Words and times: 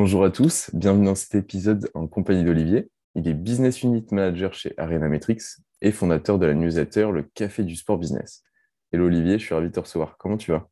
Bonjour 0.00 0.24
à 0.24 0.30
tous, 0.30 0.70
bienvenue 0.74 1.06
dans 1.06 1.16
cet 1.16 1.34
épisode 1.34 1.90
en 1.92 2.06
compagnie 2.06 2.44
d'Olivier. 2.44 2.88
Il 3.16 3.26
est 3.26 3.34
Business 3.34 3.82
Unit 3.82 4.06
Manager 4.12 4.54
chez 4.54 4.72
Arena 4.76 5.08
Metrics 5.08 5.42
et 5.80 5.90
fondateur 5.90 6.38
de 6.38 6.46
la 6.46 6.54
newsletter 6.54 7.08
Le 7.12 7.24
Café 7.24 7.64
du 7.64 7.74
Sport 7.74 7.98
Business. 7.98 8.44
Hello 8.92 9.06
Olivier, 9.06 9.40
je 9.40 9.44
suis 9.44 9.54
ravi 9.56 9.70
de 9.70 9.72
te 9.72 9.80
recevoir. 9.80 10.16
Comment 10.16 10.36
tu 10.36 10.52
vas? 10.52 10.68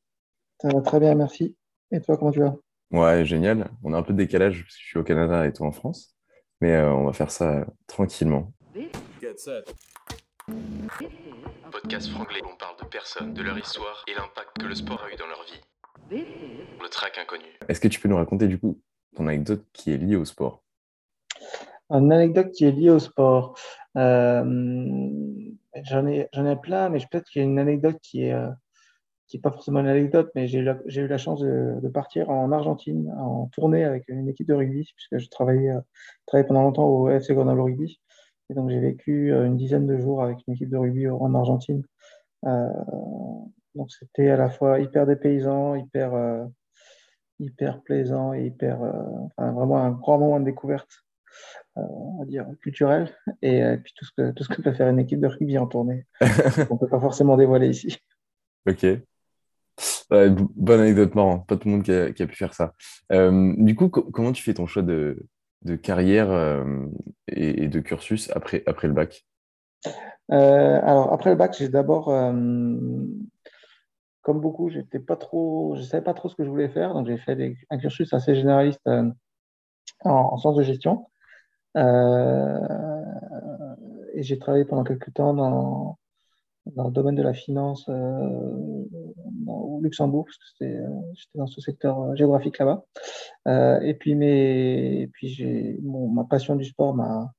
Ça 0.63 0.69
va 0.69 0.81
très 0.81 1.01
bien, 1.01 1.17
merci. 1.17 1.57
Et 1.91 2.01
toi, 2.01 2.17
comment 2.17 2.31
tu 2.31 2.39
vas? 2.39 2.55
Ouais, 2.93 3.25
génial. 3.25 3.69
On 3.83 3.95
a 3.95 3.99
un 3.99 4.05
peu 4.05 4.13
de 4.13 4.19
décalage 4.19 4.63
parce 4.63 4.77
que 4.77 4.81
je 4.81 4.87
suis 4.87 4.99
au 5.01 5.03
Canada 5.03 5.45
et 5.45 5.53
toi 5.53 5.67
en 5.67 5.73
France, 5.73 6.15
mais 6.61 6.77
euh, 6.77 6.93
on 6.93 7.07
va 7.07 7.13
faire 7.13 7.33
ça 7.33 7.67
tranquillement. 7.89 8.53
Podcast 11.73 12.11
franglais, 12.11 12.43
on 12.45 12.57
parle 12.57 12.77
de 12.81 12.87
personnes, 12.87 13.35
de 13.35 13.43
leur 13.43 13.59
histoire 13.59 14.05
et 14.07 14.15
l'impact 14.15 14.57
que 14.61 14.67
le 14.67 14.77
sport 14.77 15.03
a 15.03 15.13
eu 15.13 15.17
dans 15.17 15.27
leur 15.27 15.43
vie. 15.43 16.23
Le 16.81 16.89
track 16.89 17.19
inconnu. 17.19 17.47
Est-ce 17.69 17.81
que 17.81 17.89
tu 17.89 17.99
peux 17.99 18.09
nous 18.09 18.15
raconter 18.15 18.47
du 18.47 18.61
coup 18.61 18.81
ton 19.17 19.27
anecdote 19.27 19.65
qui 19.73 19.93
est 19.93 19.97
liée 19.97 20.17
au 20.17 20.25
sport? 20.25 20.63
Une 21.91 22.13
anecdote 22.13 22.51
qui 22.53 22.65
est 22.65 22.73
liée 22.73 22.91
au 22.91 22.99
sport. 22.99 23.59
Euh, 23.97 24.45
j'en 25.85 26.07
ai, 26.07 26.29
ai 26.33 26.57
plein, 26.57 26.89
mais 26.89 26.99
peut-être 26.99 27.27
qu'il 27.27 27.43
y 27.43 27.45
a 27.45 27.49
une 27.49 27.59
anecdote 27.59 27.99
qui 28.03 28.25
est, 28.25 28.33
euh, 28.33 28.51
qui 29.27 29.39
est 29.39 29.41
pas 29.41 29.51
forcément 29.51 29.81
une 29.81 29.89
anecdote, 29.89 30.31
mais 30.35 30.47
j'ai 30.47 30.59
eu 30.59 31.07
la, 31.07 31.19
chance 31.19 31.41
de, 31.41 31.89
partir 31.89 32.31
en 32.31 32.53
Argentine 32.53 33.13
en 33.19 33.47
tournée 33.47 33.85
avec 33.85 34.05
une 34.09 34.29
équipe 34.29 34.49
de 34.49 34.55
rugby, 34.55 34.91
puisque 34.95 35.19
je 35.19 35.29
travaillais, 35.31 35.71
euh, 35.71 35.81
travaillais 36.27 36.47
pendant 36.47 36.63
longtemps 36.63 36.89
au 36.89 37.09
FC 37.09 37.35
Grenoble 37.35 37.61
Rugby. 37.61 38.01
Et 38.51 38.55
donc 38.55 38.71
j'ai 38.71 38.79
vécu 38.79 39.33
une 39.33 39.57
dizaine 39.57 39.89
de 39.89 39.99
jours 39.99 40.23
avec 40.23 40.39
une 40.47 40.55
équipe 40.55 40.71
de 40.71 40.77
rugby 40.77 41.09
en 41.09 41.35
Argentine. 41.35 41.83
Donc 42.45 43.91
c'était 43.91 44.31
à 44.31 44.37
la 44.37 44.51
fois 44.51 44.79
hyper 44.79 45.05
dépaysant, 45.05 45.75
hyper, 45.75 46.47
hyper 47.39 47.83
plaisant 47.83 48.33
et 48.33 48.47
hyper, 48.47 48.83
euh, 48.83 48.93
enfin, 49.37 49.53
vraiment 49.53 49.79
un 49.79 49.91
grand 49.91 50.19
moment 50.19 50.41
de 50.41 50.45
découverte, 50.45 50.91
euh, 51.79 51.83
on 51.89 52.19
va 52.21 52.25
dire 52.25 52.47
culturel, 52.63 53.15
et, 53.43 53.63
euh, 53.63 53.77
puis 53.77 53.93
tout 53.97 54.05
ce 54.05 54.13
que 54.17 54.31
tout 54.33 54.45
ce 54.45 54.49
que 54.49 54.63
peut 54.63 54.73
faire 54.73 54.89
une 54.89 54.99
équipe 54.99 55.21
de 55.21 55.27
rugby 55.27 55.59
en 55.59 55.67
tournée, 55.67 56.07
qu'on 56.69 56.79
peut 56.79 56.89
pas 56.89 57.01
forcément 57.01 57.37
dévoiler 57.37 57.69
ici. 57.69 57.99
Ok. 58.69 58.85
Ouais, 60.11 60.31
bonne 60.31 60.81
anecdote 60.81 61.15
marrant, 61.15 61.41
pas 61.41 61.57
tout 61.57 61.69
le 61.69 61.75
monde 61.75 61.83
qui 61.83 61.93
a, 61.93 62.13
qui 62.13 62.23
a 62.23 62.27
pu 62.27 62.37
faire 62.37 62.55
ça. 62.55 62.73
Euh, 63.13 63.53
du 63.59 63.75
coup, 63.75 63.89
co- 63.89 64.09
comment 64.11 64.33
tu 64.33 64.43
fais 64.43 64.55
ton 64.55 64.67
choix 64.67 64.83
de, 64.83 65.27
de 65.63 65.77
carrière 65.77 66.31
euh, 66.31 66.65
et, 67.29 67.65
et 67.65 67.69
de 67.69 67.81
cursus 67.81 68.31
après, 68.35 68.63
après 68.67 68.89
le 68.89 68.95
bac? 68.95 69.27
Euh, 70.33 70.81
alors 70.83 71.13
après 71.13 71.31
le 71.31 71.37
bac, 71.37 71.55
j'ai 71.59 71.69
d'abord, 71.69 72.09
comme 74.27 74.41
beaucoup, 74.41 74.71
j'étais 74.71 74.99
pas 74.99 75.15
trop, 75.15 75.77
je 75.77 75.83
savais 75.83 76.03
pas 76.03 76.13
trop 76.13 76.29
ce 76.29 76.35
que 76.35 76.45
je 76.45 76.51
voulais 76.51 76.69
faire, 76.69 76.95
donc 76.95 77.07
j'ai 77.07 77.17
fait 77.17 77.55
un 77.71 77.79
cursus 77.79 78.13
assez 78.13 78.35
généraliste 78.35 78.85
euh, 78.89 79.09
en, 80.05 80.11
en 80.11 80.37
sciences 80.37 80.57
de 80.57 80.65
gestion. 80.65 81.07
Euh, 81.77 82.59
et 84.15 84.25
j'ai 84.25 84.37
travaillé 84.41 84.65
pendant 84.65 84.83
quelques 84.83 85.15
temps 85.15 85.33
dans, 85.33 85.97
dans 86.75 86.87
le 86.87 86.91
domaine 86.91 87.15
de 87.15 87.23
la 87.23 87.35
finance 87.35 87.89
euh, 87.89 88.85
au 89.47 89.79
Luxembourg, 89.81 90.25
parce 90.25 90.39
que 90.59 90.67
j'étais 91.15 91.39
dans 91.39 91.47
ce 91.47 91.61
secteur 91.61 92.17
géographique 92.17 92.59
là-bas. 92.59 92.85
Et 93.85 93.95
puis, 93.95 94.17
mes, 94.17 95.03
et 95.03 95.07
puis 95.07 95.29
j'ai, 95.29 95.79
ma 95.85 96.25
passion 96.25 96.57
du 96.57 96.65
sport 96.65 96.97
m'a, 96.97 97.31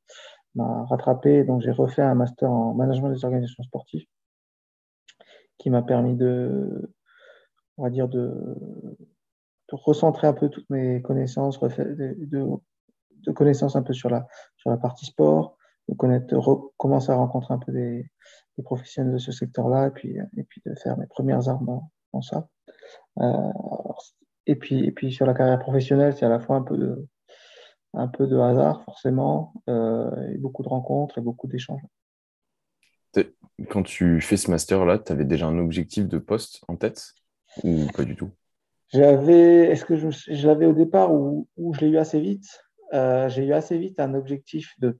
m'a 0.55 0.85
rattrapé, 0.85 1.43
donc 1.43 1.63
j'ai 1.63 1.71
refait 1.71 2.01
un 2.01 2.15
master 2.15 2.49
en 2.49 2.73
management 2.75 3.09
des 3.09 3.25
organisations 3.25 3.63
sportives 3.63 4.05
qui 5.67 5.71
m'a 5.71 5.81
permis 5.81 6.15
de, 6.15 6.93
on 7.75 7.83
va 7.83 7.89
dire, 7.89 8.07
de, 8.07 8.33
recentrer 9.69 10.25
un 10.25 10.31
peu 10.31 10.47
toutes 10.47 10.69
mes 10.69 11.01
connaissances, 11.01 11.59
de, 11.59 12.61
connaissances 13.33 13.75
un 13.75 13.83
peu 13.83 13.91
sur 13.91 14.09
la, 14.09 14.25
sur 14.55 14.69
la 14.69 14.77
partie 14.77 15.05
sport, 15.05 15.57
de 15.89 15.93
connaître, 15.93 16.33
commencer 16.77 17.11
à 17.11 17.15
rencontrer 17.15 17.53
un 17.53 17.57
peu 17.57 17.73
des, 17.73 18.09
professionnels 18.63 19.11
de 19.11 19.17
ce 19.17 19.33
secteur-là, 19.33 19.87
et 19.87 19.91
puis, 19.91 20.17
et 20.37 20.43
puis 20.43 20.61
de 20.65 20.73
faire 20.75 20.97
mes 20.97 21.05
premières 21.05 21.49
armes 21.49 21.65
dans, 21.65 21.91
dans 22.13 22.21
ça. 22.21 22.47
Euh, 23.19 23.51
et 24.45 24.55
puis, 24.55 24.85
et 24.85 24.91
puis 24.91 25.11
sur 25.11 25.25
la 25.25 25.33
carrière 25.33 25.59
professionnelle, 25.59 26.15
c'est 26.15 26.25
à 26.25 26.29
la 26.29 26.39
fois 26.39 26.55
un 26.55 26.63
peu 26.63 26.77
de, 26.77 27.05
un 27.93 28.07
peu 28.07 28.25
de 28.25 28.37
hasard, 28.37 28.83
forcément, 28.83 29.51
euh, 29.67 30.31
et 30.31 30.37
beaucoup 30.37 30.63
de 30.63 30.69
rencontres 30.69 31.17
et 31.17 31.21
beaucoup 31.21 31.47
d'échanges. 31.47 31.83
Quand 33.69 33.83
tu 33.83 34.21
fais 34.21 34.37
ce 34.37 34.51
master-là, 34.51 34.99
tu 34.99 35.11
avais 35.11 35.25
déjà 35.25 35.47
un 35.47 35.57
objectif 35.57 36.07
de 36.07 36.17
poste 36.19 36.61
en 36.67 36.75
tête 36.75 37.13
ou 37.63 37.87
pas 37.95 38.03
du 38.03 38.15
tout? 38.15 38.29
J'avais, 38.89 39.69
est-ce 39.69 39.83
que 39.83 39.97
je, 39.97 40.09
je 40.09 40.47
l'avais 40.47 40.65
au 40.65 40.73
départ 40.73 41.13
ou, 41.13 41.47
ou 41.57 41.73
je 41.73 41.81
l'ai 41.81 41.89
eu 41.89 41.97
assez 41.97 42.19
vite? 42.19 42.47
Euh, 42.93 43.27
j'ai 43.29 43.45
eu 43.45 43.53
assez 43.53 43.77
vite 43.77 43.99
un 43.99 44.13
objectif 44.13 44.73
de, 44.79 44.97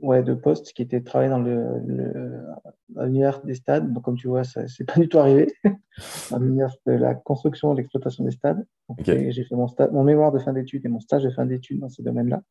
ouais, 0.00 0.22
de 0.22 0.34
poste 0.34 0.72
qui 0.72 0.82
était 0.82 1.00
de 1.00 1.04
travailler 1.04 1.30
dans 1.30 1.40
le, 1.40 1.78
le, 1.86 2.42
dans 2.88 3.04
l'univers 3.04 3.42
des 3.42 3.54
stades. 3.54 3.92
Donc, 3.92 4.04
comme 4.04 4.16
tu 4.16 4.28
vois, 4.28 4.44
ça 4.44 4.66
c'est 4.68 4.84
pas 4.84 4.98
du 5.00 5.08
tout 5.08 5.18
arrivé. 5.18 5.52
Dans 6.30 6.38
l'univers 6.38 6.74
de 6.86 6.92
la 6.92 7.14
construction 7.14 7.72
et 7.72 7.76
l'exploitation 7.76 8.24
des 8.24 8.30
stades. 8.30 8.66
J'ai 9.00 9.32
j'ai 9.32 9.44
fait 9.44 9.54
mon, 9.54 9.66
sta- 9.66 9.90
mon 9.90 10.04
mémoire 10.04 10.32
de 10.32 10.38
fin 10.38 10.52
d'études 10.52 10.84
et 10.84 10.88
mon 10.88 11.00
stage 11.00 11.22
de 11.24 11.30
fin 11.30 11.46
d'études 11.46 11.80
dans 11.80 11.88
ces 11.88 12.02
domaines-là. 12.02 12.42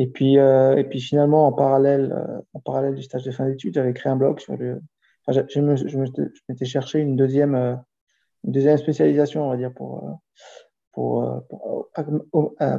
Et 0.00 0.06
puis, 0.06 0.38
euh, 0.38 0.76
et 0.78 0.84
puis 0.84 0.98
finalement, 0.98 1.46
en 1.46 1.52
parallèle, 1.52 2.10
euh, 2.10 2.40
en 2.54 2.60
parallèle 2.60 2.94
du 2.94 3.02
stage 3.02 3.22
de 3.22 3.30
fin 3.30 3.46
d'études, 3.46 3.74
j'avais 3.74 3.92
créé 3.92 4.10
un 4.10 4.16
blog 4.16 4.40
sur 4.40 4.56
le. 4.56 4.80
Enfin, 5.26 5.44
je, 5.46 5.60
me- 5.60 5.76
je 5.76 5.98
me- 5.98 6.06
je 6.06 6.40
m'étais 6.48 6.64
cherché 6.64 7.00
une 7.00 7.16
deuxième, 7.16 7.54
euh, 7.54 7.74
une 8.44 8.52
deuxième 8.52 8.78
spécialisation, 8.78 9.44
on 9.44 9.50
va 9.50 9.58
dire, 9.58 9.74
pour, 9.74 10.18
pour, 10.92 11.44
pour, 11.50 11.90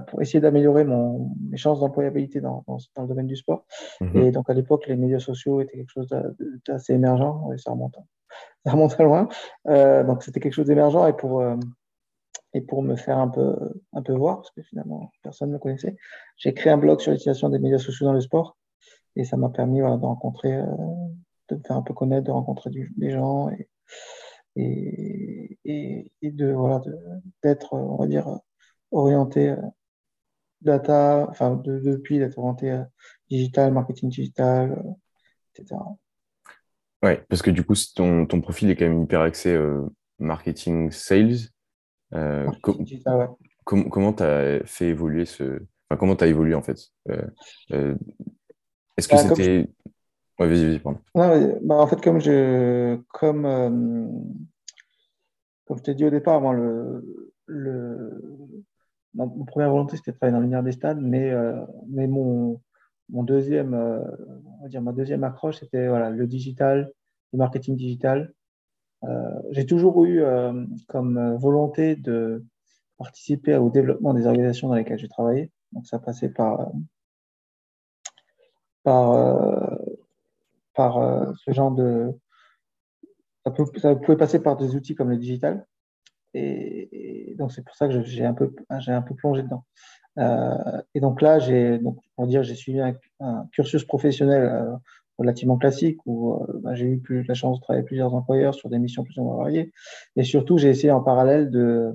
pour 0.08 0.22
essayer 0.24 0.40
d'améliorer 0.40 0.84
mon, 0.84 1.30
mes 1.52 1.58
chances 1.58 1.80
d'employabilité 1.80 2.42
dans, 2.42 2.64
dans, 2.68 2.78
dans 2.96 3.04
le 3.04 3.08
domaine 3.08 3.28
du 3.28 3.36
sport. 3.36 3.66
Mhm. 4.02 4.18
Et 4.18 4.32
donc, 4.32 4.50
à 4.50 4.56
l'époque, 4.56 4.88
les 4.88 4.96
médias 4.96 5.20
sociaux 5.20 5.62
étaient 5.62 5.78
quelque 5.78 5.92
chose 5.92 6.08
d'a- 6.08 6.32
d'assez 6.68 6.94
émergent. 6.94 7.36
Ça 7.58 7.70
remonte, 7.70 7.98
ça 8.66 8.72
remonte 8.72 9.00
à 9.00 9.04
loin. 9.04 9.28
Donc, 10.08 10.24
c'était 10.24 10.40
quelque 10.40 10.54
chose 10.54 10.66
d'émergent. 10.66 11.08
Et 11.08 11.14
pour, 11.14 11.44
et 12.54 12.62
pour 12.62 12.84
me 12.84 12.96
faire 12.96 13.18
un 13.18 13.30
peu, 13.30 13.56
un 13.94 14.02
peu 14.02 14.14
voir, 14.14 14.38
parce 14.38 14.52
que 14.52 14.62
finalement, 14.62 15.12
personne 15.24 15.50
ne 15.50 15.54
me 15.54 15.60
connaissait, 15.60 15.96
j'ai 16.38 16.54
créé 16.54 16.72
un 16.72 16.78
blog 16.78 17.00
sur 17.00 17.12
l'utilisation 17.12 17.50
des 17.50 17.60
médias 17.60 17.78
sociaux 17.78 18.06
dans 18.06 18.14
le 18.14 18.22
sport. 18.22 18.58
Et 19.16 19.26
ça 19.26 19.38
m'a 19.38 19.50
permis 19.50 19.80
de 19.80 19.84
rencontrer, 19.84 20.56
euh, 20.56 20.66
de 21.50 21.56
me 21.56 21.62
faire 21.62 21.76
un 21.76 21.82
peu 21.82 21.94
connaître, 21.94 22.26
de 22.26 22.32
rencontrer 22.32 22.70
des 22.96 23.12
gens 23.12 23.50
et, 23.50 23.70
et, 24.56 26.12
de, 26.22 26.52
voilà, 26.52 26.82
d'être, 27.44 27.74
on 27.74 27.98
va 27.98 28.08
dire, 28.08 28.40
orienté 28.92 29.50
euh, 29.50 29.58
data, 30.62 31.28
enfin, 31.30 31.56
de- 31.56 31.80
depuis 31.80 32.20
d'être 32.20 32.38
orienté 32.38 32.72
euh, 32.72 32.84
digital, 33.30 33.74
marketing 33.74 34.10
digital, 34.10 34.82
etc. 35.56 35.80
Ouais, 37.04 37.24
parce 37.30 37.42
que 37.42 37.52
du 37.52 37.64
coup, 37.64 37.74
ton, 37.96 38.26
ton 38.26 38.42
profil 38.42 38.70
est 38.70 38.76
quand 38.76 38.88
même 38.88 39.04
hyper 39.04 39.22
axé 39.22 39.58
marketing, 40.20 40.92
sales. 40.92 41.50
Euh, 42.14 42.48
ouais. 42.48 43.28
com- 43.64 43.90
comment 43.90 44.14
tu 44.14 44.24
as 44.24 44.60
fait 44.66 44.88
évoluer 44.88 45.26
ce... 45.26 45.62
Enfin, 45.90 45.98
comment 46.00 46.16
tu 46.16 46.24
as 46.24 46.28
évolué 46.28 46.56
en 46.56 46.62
fait? 46.62 46.78
Euh, 47.10 47.22
euh, 47.72 47.96
est-ce 48.98 49.08
que 49.08 49.16
Bah, 49.16 49.22
c'était... 49.36 49.70
Ouais, 50.40 50.48
vas-y, 50.48 50.66
vas-y, 50.66 50.80
pardon. 50.80 51.00
Non, 51.16 51.60
bah, 51.64 51.76
en 51.76 51.88
fait, 51.88 52.02
comme 52.02 52.20
je, 52.20 52.98
comme, 53.10 53.44
comme 55.66 55.78
je 55.78 55.84
t'ai 55.84 55.94
dit 55.96 56.06
au 56.06 56.10
départ, 56.10 56.42
moi, 56.42 56.54
le, 56.54 57.28
le, 57.46 58.22
ma, 59.14 59.26
ma 59.26 59.46
première 59.46 59.70
volonté, 59.70 59.98
c'était 59.98 60.12
de 60.12 60.18
travailler 60.18 60.34
dans 60.36 60.42
l'univers 60.42 60.64
des 60.64 60.72
stades, 60.72 61.00
mais, 61.02 61.32
mais 61.88 62.08
mon, 62.08 62.62
mon 63.10 63.24
deuxième, 63.24 63.74
on 63.74 64.64
va 64.64 64.70
dire, 64.70 64.82
ma 64.82 64.94
deuxième 64.94 65.24
accroche, 65.24 65.60
c'était 65.60 65.88
voilà, 65.88 66.10
le 66.10 66.28
digital, 66.28 66.92
le 67.34 67.38
marketing 67.38 67.76
digital. 67.76 68.34
Euh, 69.04 69.42
j'ai 69.52 69.66
toujours 69.66 70.04
eu 70.06 70.22
euh, 70.22 70.66
comme 70.88 71.18
euh, 71.18 71.38
volonté 71.38 71.96
de 71.96 72.46
participer 72.98 73.56
au 73.56 73.70
développement 73.70 74.14
des 74.14 74.28
organisations 74.28 74.68
dans 74.68 74.76
lesquelles 74.76 75.00
j'ai 75.00 75.08
travaillé. 75.08 75.52
Donc, 75.72 75.88
ça 75.88 76.00
passait 76.00 76.30
par, 76.30 76.72
par, 78.84 79.14
ce 81.38 81.52
genre 81.52 81.72
de, 81.72 82.12
ça, 83.78 83.96
pouvait 83.96 84.18
passer 84.18 84.42
par 84.42 84.58
des 84.58 84.76
outils 84.76 84.96
comme 84.96 85.10
le 85.10 85.18
digital. 85.18 85.66
Et, 86.34 87.36
donc, 87.40 87.52
c'est 87.52 87.64
pour 87.64 87.76
ça 87.76 87.88
que 87.88 88.04
j'ai 88.04 88.26
un 88.26 88.34
peu, 88.34 88.54
un 88.70 89.02
peu 89.02 89.16
plongé 89.16 89.44
dedans. 89.44 89.66
Et 90.94 91.00
donc 91.00 91.22
là, 91.22 91.40
j'ai, 91.40 91.80
j'ai 92.42 92.56
suivi 92.56 92.82
un, 92.82 92.94
un 93.22 93.48
cursus 93.54 93.86
professionnel 93.86 94.78
relativement 95.22 95.58
classique 95.58 96.00
où 96.06 96.34
euh, 96.34 96.60
bah, 96.64 96.76
j'ai 96.76 96.86
eu 96.88 97.24
la 97.28 97.34
chance 97.34 97.60
de 97.60 97.64
travailler 97.64 97.86
plusieurs 97.86 98.14
employeurs 98.14 98.54
sur 98.54 98.70
des 98.70 98.80
missions 98.80 99.04
plus 99.04 99.18
ou 99.20 99.24
moins 99.24 99.38
variées. 99.38 99.72
Et 100.16 100.24
surtout, 100.24 100.58
j'ai 100.58 100.70
essayé 100.70 100.92
en 100.92 101.02
parallèle 101.02 101.50
de, 101.50 101.94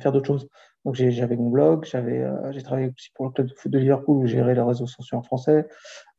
faire 0.00 0.12
d'autres 0.12 0.26
choses. 0.26 0.48
Donc, 0.84 0.94
j'avais 0.94 1.36
mon 1.36 1.50
blog, 1.50 1.84
j'avais, 1.84 2.22
euh, 2.22 2.52
j'ai 2.52 2.62
travaillé 2.62 2.88
aussi 2.88 3.10
pour 3.14 3.26
le 3.26 3.32
club 3.32 3.48
de 3.66 3.78
Liverpool 3.78 4.18
où 4.18 4.26
j'ai 4.26 4.36
géré 4.36 4.54
les 4.54 4.60
réseaux 4.60 4.86
sociaux 4.86 5.18
en 5.18 5.22
français. 5.22 5.66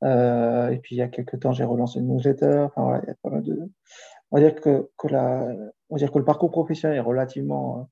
Euh, 0.03 0.69
et 0.69 0.79
puis, 0.79 0.95
il 0.95 0.99
y 0.99 1.01
a 1.01 1.07
quelques 1.07 1.39
temps, 1.39 1.53
j'ai 1.53 1.63
relancé 1.63 1.99
une 1.99 2.07
newsletter. 2.07 2.67
Enfin, 2.75 3.01
voilà. 3.23 3.41
On 4.31 4.37
va 4.37 4.41
dire 4.41 4.59
que, 4.59 4.89
on 5.03 5.95
va 5.95 5.97
dire 5.97 6.11
que 6.11 6.19
le 6.19 6.25
parcours 6.25 6.51
professionnel 6.51 6.97
est 6.97 7.01
relativement, 7.01 7.89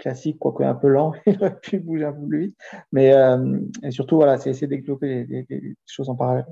classique, 0.00 0.38
quoique 0.38 0.64
un 0.64 0.74
peu 0.74 0.88
lent, 0.88 1.12
il 1.26 1.36
aurait 1.36 1.60
pu 1.60 1.78
bouger 1.78 2.06
un 2.06 2.12
peu 2.12 2.26
plus 2.26 2.46
vite. 2.46 2.56
Mais 2.90 3.12
surtout, 3.90 4.16
voilà, 4.16 4.38
c'est 4.38 4.50
essayer 4.50 4.66
de 4.66 4.74
développer 4.74 5.24
les, 5.26 5.76
choses 5.86 6.08
en 6.08 6.16
parallèle. 6.16 6.46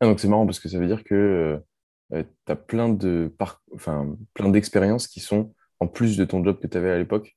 Ah, 0.00 0.06
donc 0.06 0.20
c'est 0.20 0.28
marrant 0.28 0.46
parce 0.46 0.60
que 0.60 0.68
ça 0.68 0.78
veut 0.78 0.86
dire 0.86 1.04
que 1.04 1.60
tu 2.12 2.24
as 2.46 2.56
plein 2.56 2.88
de 2.88 3.34
enfin, 3.74 4.16
plein 4.34 4.48
d'expériences 4.48 5.08
qui 5.08 5.20
sont 5.20 5.52
en 5.80 5.86
plus 5.86 6.16
de 6.16 6.24
ton 6.24 6.44
job 6.44 6.58
que 6.60 6.66
tu 6.66 6.76
avais 6.76 6.90
à 6.90 6.98
l'époque. 6.98 7.36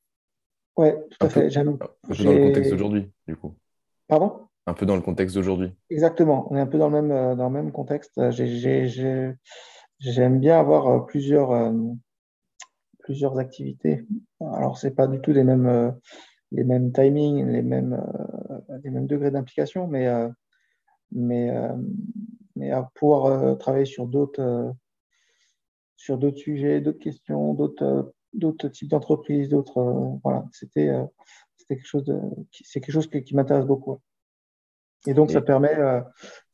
Oui, 0.77 0.89
tout 1.09 1.25
à 1.25 1.29
fait. 1.29 1.57
un 1.57 1.65
peu 1.65 2.23
dans 2.23 2.31
le 2.31 2.47
contexte 2.47 2.71
d'aujourd'hui, 2.71 3.11
du 3.27 3.35
coup. 3.35 3.55
Pardon? 4.07 4.47
Un 4.67 4.73
peu 4.73 4.85
dans 4.85 4.95
le 4.95 5.01
contexte 5.01 5.35
d'aujourd'hui. 5.35 5.73
Exactement. 5.89 6.47
On 6.51 6.55
est 6.55 6.61
un 6.61 6.67
peu 6.67 6.77
dans 6.77 6.89
le 6.89 7.01
même, 7.01 7.11
euh, 7.11 7.35
dans 7.35 7.49
le 7.49 7.53
même 7.53 7.71
contexte. 7.71 8.21
J'aime 8.31 9.35
bien 10.39 10.59
avoir 10.59 10.87
euh, 10.87 10.99
plusieurs, 11.05 11.51
euh, 11.51 11.73
plusieurs 12.99 13.39
activités. 13.39 14.05
Alors, 14.39 14.77
ce 14.77 14.87
n'est 14.87 14.93
pas 14.93 15.07
du 15.07 15.19
tout 15.19 15.31
les 15.31 15.43
mêmes, 15.43 15.95
les 16.51 16.63
mêmes 16.63 16.91
timings, 16.91 17.45
les 17.47 17.61
mêmes, 17.61 18.01
les 18.83 18.89
mêmes 18.89 19.07
degrés 19.07 19.31
d'implication, 19.31 19.87
mais, 19.87 20.07
mais, 21.11 21.51
mais 22.56 22.71
à 22.71 22.89
pouvoir 22.95 23.57
travailler 23.57 23.86
sur 23.86 24.07
d'autres 24.07 24.74
sur 25.95 26.18
d'autres 26.18 26.38
sujets, 26.38 26.81
d'autres 26.81 27.00
questions, 27.00 27.53
d'autres 27.53 28.13
d'autres 28.33 28.68
types 28.69 28.89
d'entreprises, 28.89 29.50
d'autres. 29.50 29.77
Euh, 29.80 30.18
voilà, 30.24 30.45
c'était 30.51 30.89
euh, 30.89 31.03
quelque 31.68 31.86
chose 31.86 32.03
de, 32.03 32.19
c'est 32.51 32.81
quelque 32.81 32.94
chose 32.94 33.09
qui, 33.09 33.36
m'intéresse 33.36 33.65
beaucoup. 33.65 34.00
Et 35.07 35.13
donc, 35.13 35.31
ça, 35.31 35.42
permet, 35.42 35.75
euh, 35.75 36.01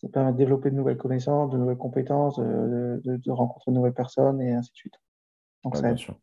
ça 0.02 0.08
permet 0.08 0.32
de 0.32 0.38
développer 0.38 0.70
de 0.70 0.76
nouvelles 0.76 0.98
connaissances, 0.98 1.52
de 1.52 1.58
nouvelles 1.58 1.78
compétences, 1.78 2.40
de, 2.40 3.02
de, 3.04 3.32
rencontrer 3.32 3.72
de 3.72 3.76
nouvelles 3.76 3.94
personnes 3.94 4.42
et 4.42 4.54
ainsi 4.54 4.72
de 4.72 4.76
suite. 4.76 4.94
Donc, 5.64 5.76
ça 5.76 5.82
bien 5.82 5.98
sûr. 5.98 6.18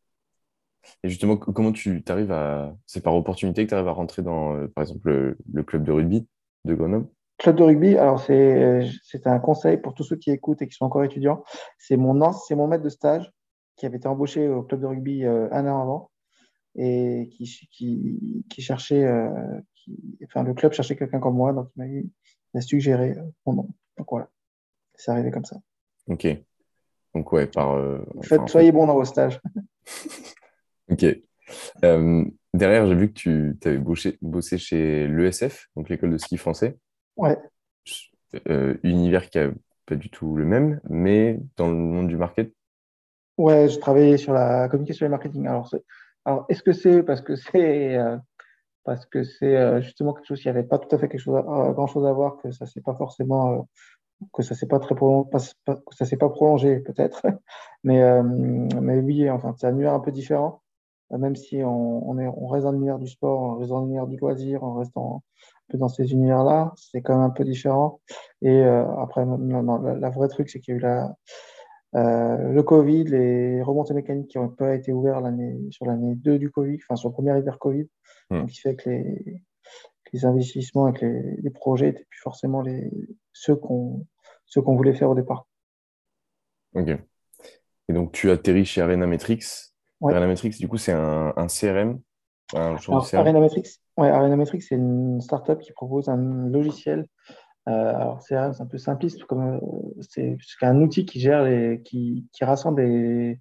Et 1.02 1.08
justement, 1.08 1.36
comment 1.36 1.72
tu 1.72 2.02
arrives 2.08 2.32
à. 2.32 2.74
C'est 2.86 3.02
par 3.02 3.14
opportunité 3.14 3.64
que 3.64 3.68
tu 3.68 3.74
arrives 3.74 3.88
à 3.88 3.92
rentrer 3.92 4.22
dans, 4.22 4.66
par 4.68 4.82
exemple, 4.82 5.36
le, 5.52 5.62
club 5.62 5.84
de 5.84 5.92
rugby 5.92 6.26
de 6.64 6.74
Grenoble? 6.74 7.08
Club 7.38 7.56
de 7.56 7.62
rugby, 7.64 7.96
alors 7.96 8.20
c'est 8.20 9.26
un 9.26 9.38
conseil 9.40 9.76
pour 9.76 9.94
tous 9.94 10.04
ceux 10.04 10.16
qui 10.16 10.30
écoutent 10.30 10.62
et 10.62 10.68
qui 10.68 10.74
sont 10.74 10.84
encore 10.84 11.04
étudiants. 11.04 11.42
C'est 11.78 11.96
mon, 11.96 12.14
mon 12.14 12.66
maître 12.68 12.84
de 12.84 12.88
stage 12.88 13.30
qui 13.76 13.86
avait 13.86 13.96
été 13.96 14.08
embauché 14.08 14.48
au 14.48 14.62
club 14.62 14.80
de 14.80 14.86
rugby 14.86 15.24
euh, 15.24 15.48
un 15.50 15.66
an 15.66 15.82
avant 15.82 16.10
et 16.76 17.28
qui, 17.32 17.44
qui, 17.70 18.44
qui 18.48 18.62
cherchait, 18.62 19.04
euh, 19.04 19.60
enfin 20.24 20.42
le 20.42 20.54
club 20.54 20.72
cherchait 20.72 20.96
quelqu'un 20.96 21.20
comme 21.20 21.36
moi, 21.36 21.52
donc 21.52 21.68
il 21.76 22.10
m'a 22.52 22.60
suggéré 22.60 23.12
euh, 23.12 23.22
mon 23.46 23.54
nom. 23.54 23.68
Donc 23.96 24.08
voilà, 24.10 24.28
c'est 24.94 25.10
arrivé 25.10 25.30
comme 25.30 25.44
ça. 25.44 25.56
Ok. 26.08 26.26
Donc 27.14 27.32
ouais, 27.32 27.46
par. 27.46 27.78
soyez 28.46 28.72
bon 28.72 28.86
dans 28.86 28.94
vos 28.94 29.04
stages. 29.04 29.40
ok. 30.90 31.04
derrière, 31.82 32.86
j'ai 32.86 32.94
vu 32.94 33.12
que 33.12 33.52
tu 33.52 33.56
avais 33.64 33.78
bossé, 33.78 34.18
bossé 34.20 34.58
chez 34.58 35.06
l'ESF, 35.06 35.68
donc 35.76 35.88
l'école 35.88 36.10
de 36.10 36.18
ski 36.18 36.36
français. 36.36 36.76
Ouais. 37.16 37.38
univers 38.82 39.30
qui 39.30 39.38
n'a 39.38 39.50
pas 39.86 39.96
du 39.96 40.10
tout 40.10 40.34
le 40.36 40.44
même, 40.44 40.80
mais 40.88 41.40
dans 41.56 41.68
le 41.68 41.74
monde 41.74 42.08
du 42.08 42.16
market, 42.16 42.52
Ouais, 43.38 43.68
je 43.68 43.78
travaillais 43.80 44.16
sur 44.16 44.32
la 44.32 44.68
communication 44.68 45.06
et 45.06 45.08
le 45.08 45.10
marketing. 45.10 45.46
Alors, 45.46 45.68
alors 46.24 46.46
est-ce 46.48 46.62
que 46.62 46.72
c'est 46.72 47.02
parce 47.02 47.20
que 47.20 47.34
c'est 47.36 47.96
euh, 47.96 48.16
parce 48.84 49.06
que 49.06 49.24
c'est 49.24 49.56
euh, 49.56 49.80
justement 49.82 50.14
quelque 50.14 50.26
chose 50.26 50.40
qui 50.40 50.48
n'avait 50.48 50.62
pas 50.64 50.78
tout 50.78 50.94
à 50.94 50.98
fait 50.98 51.08
quelque 51.08 51.20
chose 51.20 51.42
grand 51.44 51.86
chose 51.88 52.06
à 52.06 52.12
voir, 52.12 52.36
que 52.38 52.52
ça 52.52 52.66
s'est 52.66 52.80
pas 52.80 52.94
forcément 52.94 53.52
euh, 53.52 53.62
que 54.32 54.42
ça 54.42 54.54
s'est 54.54 54.68
pas 54.68 54.78
très 54.80 54.94
prolongé, 54.94 55.28
que 55.32 55.96
ça 55.96 56.06
s'est 56.06 56.16
pas 56.16 56.28
prolongé 56.30 56.80
peut-être, 56.80 57.22
mais 57.84 58.22
mais 58.22 58.98
oui, 59.00 59.28
enfin 59.30 59.54
c'est 59.58 59.66
un 59.66 59.72
univers 59.72 59.94
un 59.94 60.00
peu 60.00 60.12
différent, 60.12 60.62
même 61.10 61.36
si 61.36 61.62
on, 61.64 62.08
on, 62.08 62.18
est, 62.18 62.28
on 62.28 62.46
reste 62.46 62.64
dans 62.64 62.72
l'univers 62.72 62.98
du 62.98 63.08
sport, 63.08 63.42
on 63.42 63.56
reste 63.56 63.70
dans 63.70 63.80
l'univers 63.80 64.06
du 64.06 64.16
loisir, 64.16 64.62
on 64.62 64.74
reste 64.74 64.96
un 64.96 65.20
dans 65.76 65.88
ces 65.88 66.12
univers-là, 66.12 66.72
c'est 66.76 67.02
quand 67.02 67.14
même 67.14 67.26
un 67.26 67.30
peu 67.30 67.44
différent. 67.44 68.00
Et 68.42 68.62
après, 68.62 69.24
la, 69.24 69.94
la 69.98 70.10
vraie 70.10 70.28
truc, 70.28 70.48
c'est 70.48 70.60
qu'il 70.60 70.72
y 70.72 70.76
a 70.76 70.78
eu 70.78 70.82
la 70.82 71.16
euh, 71.94 72.52
le 72.52 72.62
Covid, 72.62 73.04
les 73.04 73.62
remontées 73.62 73.94
mécaniques 73.94 74.28
qui 74.28 74.38
n'ont 74.38 74.48
pas 74.48 74.74
été 74.74 74.92
ouvertes 74.92 75.24
sur 75.70 75.86
l'année 75.86 76.16
2 76.16 76.38
du 76.38 76.50
Covid, 76.50 76.78
enfin 76.82 76.96
sur 76.96 77.08
le 77.08 77.12
premier 77.12 77.38
hiver 77.38 77.58
Covid, 77.58 77.88
hmm. 78.30 78.40
donc 78.40 78.48
qui 78.50 78.58
fait 78.58 78.74
que 78.74 78.90
les, 78.90 79.42
les 80.12 80.24
investissements 80.24 80.88
et 80.88 80.98
les, 81.00 81.36
les, 81.40 81.50
projets 81.50 81.86
n'étaient 81.86 82.06
plus 82.10 82.20
forcément 82.20 82.62
les, 82.62 82.90
ceux 83.32 83.54
qu'on 83.54 84.06
voulait 84.56 84.94
faire 84.94 85.10
au 85.10 85.14
départ. 85.14 85.46
Ok. 86.74 86.88
Et 87.88 87.92
donc 87.92 88.10
tu 88.10 88.30
atterris 88.30 88.64
chez 88.64 88.80
Arena 88.80 89.06
Metrics. 89.06 89.44
Arena 90.02 90.26
Metrics, 90.26 90.58
du 90.58 90.68
coup, 90.68 90.78
c'est 90.78 90.92
un, 90.92 91.32
un, 91.36 91.46
CRM, 91.46 92.00
un 92.54 92.74
ouais, 92.74 93.14
Arena 93.14 93.40
Metrics, 93.40 93.80
c'est 93.96 94.74
une 94.74 95.20
startup 95.20 95.60
qui 95.60 95.72
propose 95.72 96.08
un 96.08 96.48
logiciel 96.48 97.06
euh, 97.68 97.94
alors 97.94 98.20
c'est 98.20 98.36
un 98.36 98.52
peu 98.66 98.78
simpliste, 98.78 99.24
comme 99.24 99.54
euh, 99.54 100.02
c'est 100.02 100.36
un 100.62 100.80
outil 100.80 101.06
qui 101.06 101.18
gère 101.18 101.44
les, 101.44 101.80
qui, 101.82 102.26
qui 102.32 102.44
rassemble 102.44 102.82
et 102.82 103.40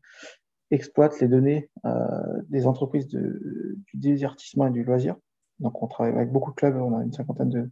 exploite 0.72 1.20
les 1.20 1.28
données 1.28 1.70
euh, 1.86 2.42
des 2.50 2.66
entreprises 2.66 3.08
de, 3.10 3.78
du 3.94 3.98
divertissement 3.98 4.68
et 4.68 4.72
du 4.72 4.84
loisir. 4.84 5.16
Donc 5.60 5.82
on 5.84 5.88
travaille 5.88 6.14
avec 6.14 6.32
beaucoup 6.32 6.52
de 6.52 6.56
clubs, 6.56 6.76
on 6.78 6.98
a 6.98 7.04
une 7.04 7.12
cinquantaine 7.12 7.70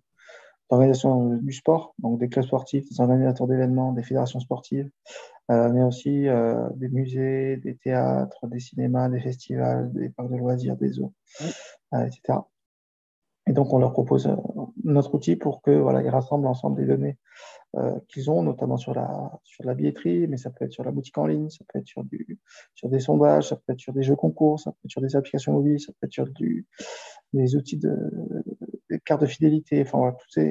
d'organisations 0.70 1.36
du 1.38 1.54
sport, 1.54 1.96
donc 2.00 2.20
des 2.20 2.28
clubs 2.28 2.46
sportifs, 2.46 2.88
des 2.90 3.00
organisateurs 3.00 3.48
d'événements, 3.48 3.94
des 3.94 4.04
fédérations 4.04 4.40
sportives, 4.40 4.90
mais 5.50 5.84
aussi 5.84 6.28
des 6.76 6.90
musées, 6.90 7.58
des 7.58 7.76
théâtres, 7.76 8.48
des 8.48 8.60
cinémas, 8.60 9.10
des 9.10 9.20
festivals, 9.20 9.92
des 9.92 10.10
parcs 10.10 10.32
de 10.32 10.38
loisirs, 10.38 10.78
des 10.78 10.90
zoos, 10.90 11.14
etc. 11.92 12.40
Et 13.48 13.54
donc, 13.54 13.74
on 13.74 13.80
leur 13.80 13.92
propose 13.92 14.28
euh, 14.28 14.36
notre 14.84 15.16
outil 15.16 15.36
pour 15.36 15.62
que 15.62 15.72
voilà, 15.72 16.02
ils 16.02 16.10
rassemblent 16.10 16.46
l'ensemble 16.46 16.78
des 16.78 16.86
données 16.86 17.18
euh, 17.76 18.00
qu'ils 18.08 18.30
ont, 18.30 18.44
notamment 18.44 18.78
sur 18.78 18.94
la, 18.94 19.32
sur 19.44 19.64
la 19.66 19.74
billetterie, 19.74 20.28
mais 20.28 20.38
ça 20.38 20.50
peut 20.50 20.66
être 20.66 20.74
sur 20.74 20.84
la 20.84 20.92
boutique 20.92 21.18
en 21.18 21.26
ligne, 21.26 21.50
ça 21.50 21.64
peut 21.68 21.80
être 21.80 21.88
sur, 21.88 22.04
du, 22.04 22.40
sur 22.76 22.90
des 22.90 23.00
sondages, 23.00 23.50
ça 23.50 23.56
peut 23.56 23.74
être 23.74 23.80
sur 23.80 23.94
des 23.94 24.04
jeux 24.04 24.16
concours, 24.16 24.60
ça 24.60 24.72
peut 24.72 24.78
être 24.86 24.92
sur 24.92 25.02
des 25.02 25.16
applications 25.16 25.54
mobiles, 25.54 25.80
ça 25.80 25.92
peut 25.94 26.06
être 26.06 26.14
sur 26.14 26.28
du, 26.28 26.68
des 27.34 27.56
outils 27.56 27.78
de 27.78 27.96
des 28.90 29.00
cartes 29.00 29.22
de 29.22 29.26
fidélité. 29.26 29.82
Enfin, 29.82 29.98
voilà, 29.98 30.14
tout 30.14 30.42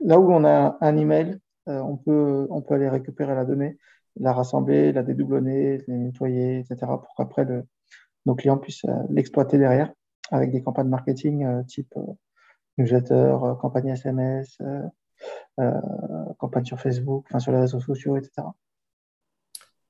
là 0.00 0.18
où 0.18 0.32
on 0.32 0.44
a 0.44 0.76
un 0.80 0.96
email, 0.96 1.38
euh, 1.68 1.80
on, 1.80 1.96
peut, 1.96 2.46
on 2.50 2.62
peut 2.62 2.74
aller 2.74 2.88
récupérer 2.88 3.34
la 3.34 3.44
donnée, 3.44 3.78
la 4.16 4.32
rassembler, 4.32 4.92
la 4.92 5.02
dédoublonner, 5.02 5.82
la 5.86 5.94
nettoyer, 5.94 6.60
etc., 6.60 6.76
pour 6.86 7.14
qu'après 7.16 7.46
nos 8.26 8.34
clients 8.34 8.58
puissent 8.58 8.86
l'exploiter 9.10 9.58
derrière 9.58 9.92
avec 10.30 10.50
des 10.50 10.62
campagnes 10.62 10.88
marketing 10.88 11.44
euh, 11.44 11.62
type 11.64 11.92
euh, 11.96 12.12
newsletter, 12.76 13.14
euh, 13.14 13.54
campagne 13.54 13.88
SMS, 13.88 14.58
campagne 16.38 16.64
sur 16.64 16.80
Facebook, 16.80 17.26
enfin 17.28 17.40
sur 17.40 17.52
les 17.52 17.58
réseaux 17.58 17.80
sociaux, 17.80 18.16
etc. 18.16 18.46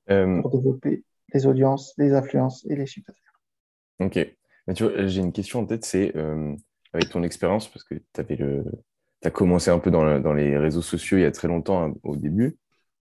pour 0.07 0.49
développer 0.49 1.03
les 1.33 1.45
audiences, 1.45 1.93
les 1.97 2.13
influences 2.13 2.65
et 2.67 2.75
les 2.75 2.87
chiffres 2.87 3.07
d'affaires. 3.07 3.39
Ok. 3.99 4.35
Mais 4.67 4.73
tu 4.73 4.83
vois, 4.83 5.05
j'ai 5.05 5.21
une 5.21 5.31
question 5.31 5.59
en 5.59 5.65
tête, 5.65 5.85
c'est 5.85 6.13
avec 6.93 7.09
ton 7.09 7.21
expérience, 7.21 7.67
parce 7.67 7.83
que 7.83 7.93
tu 7.93 8.19
avais 8.19 8.35
le... 8.35 8.65
as 9.23 9.29
commencé 9.29 9.69
un 9.69 9.77
peu 9.77 9.91
dans, 9.91 10.19
dans, 10.19 10.33
les 10.33 10.57
réseaux 10.57 10.81
sociaux 10.81 11.19
il 11.19 11.21
y 11.21 11.25
a 11.25 11.31
très 11.31 11.47
longtemps 11.47 11.83
hein, 11.83 11.93
au 12.01 12.15
début. 12.15 12.57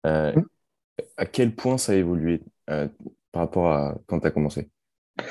À 0.03 1.25
quel 1.31 1.55
point 1.55 1.79
ça 1.79 1.93
a 1.93 1.95
évolué 1.95 2.43
par 2.67 3.41
rapport 3.41 3.71
à 3.71 3.97
quand 4.05 4.19
tu 4.19 4.27
as 4.27 4.31
commencé? 4.31 4.69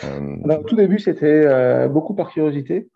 Euh, 0.04 0.58
au 0.58 0.64
tout 0.64 0.76
début, 0.76 0.98
c'était 0.98 1.44
euh, 1.46 1.88
beaucoup 1.88 2.14
par 2.14 2.30
curiosité. 2.30 2.88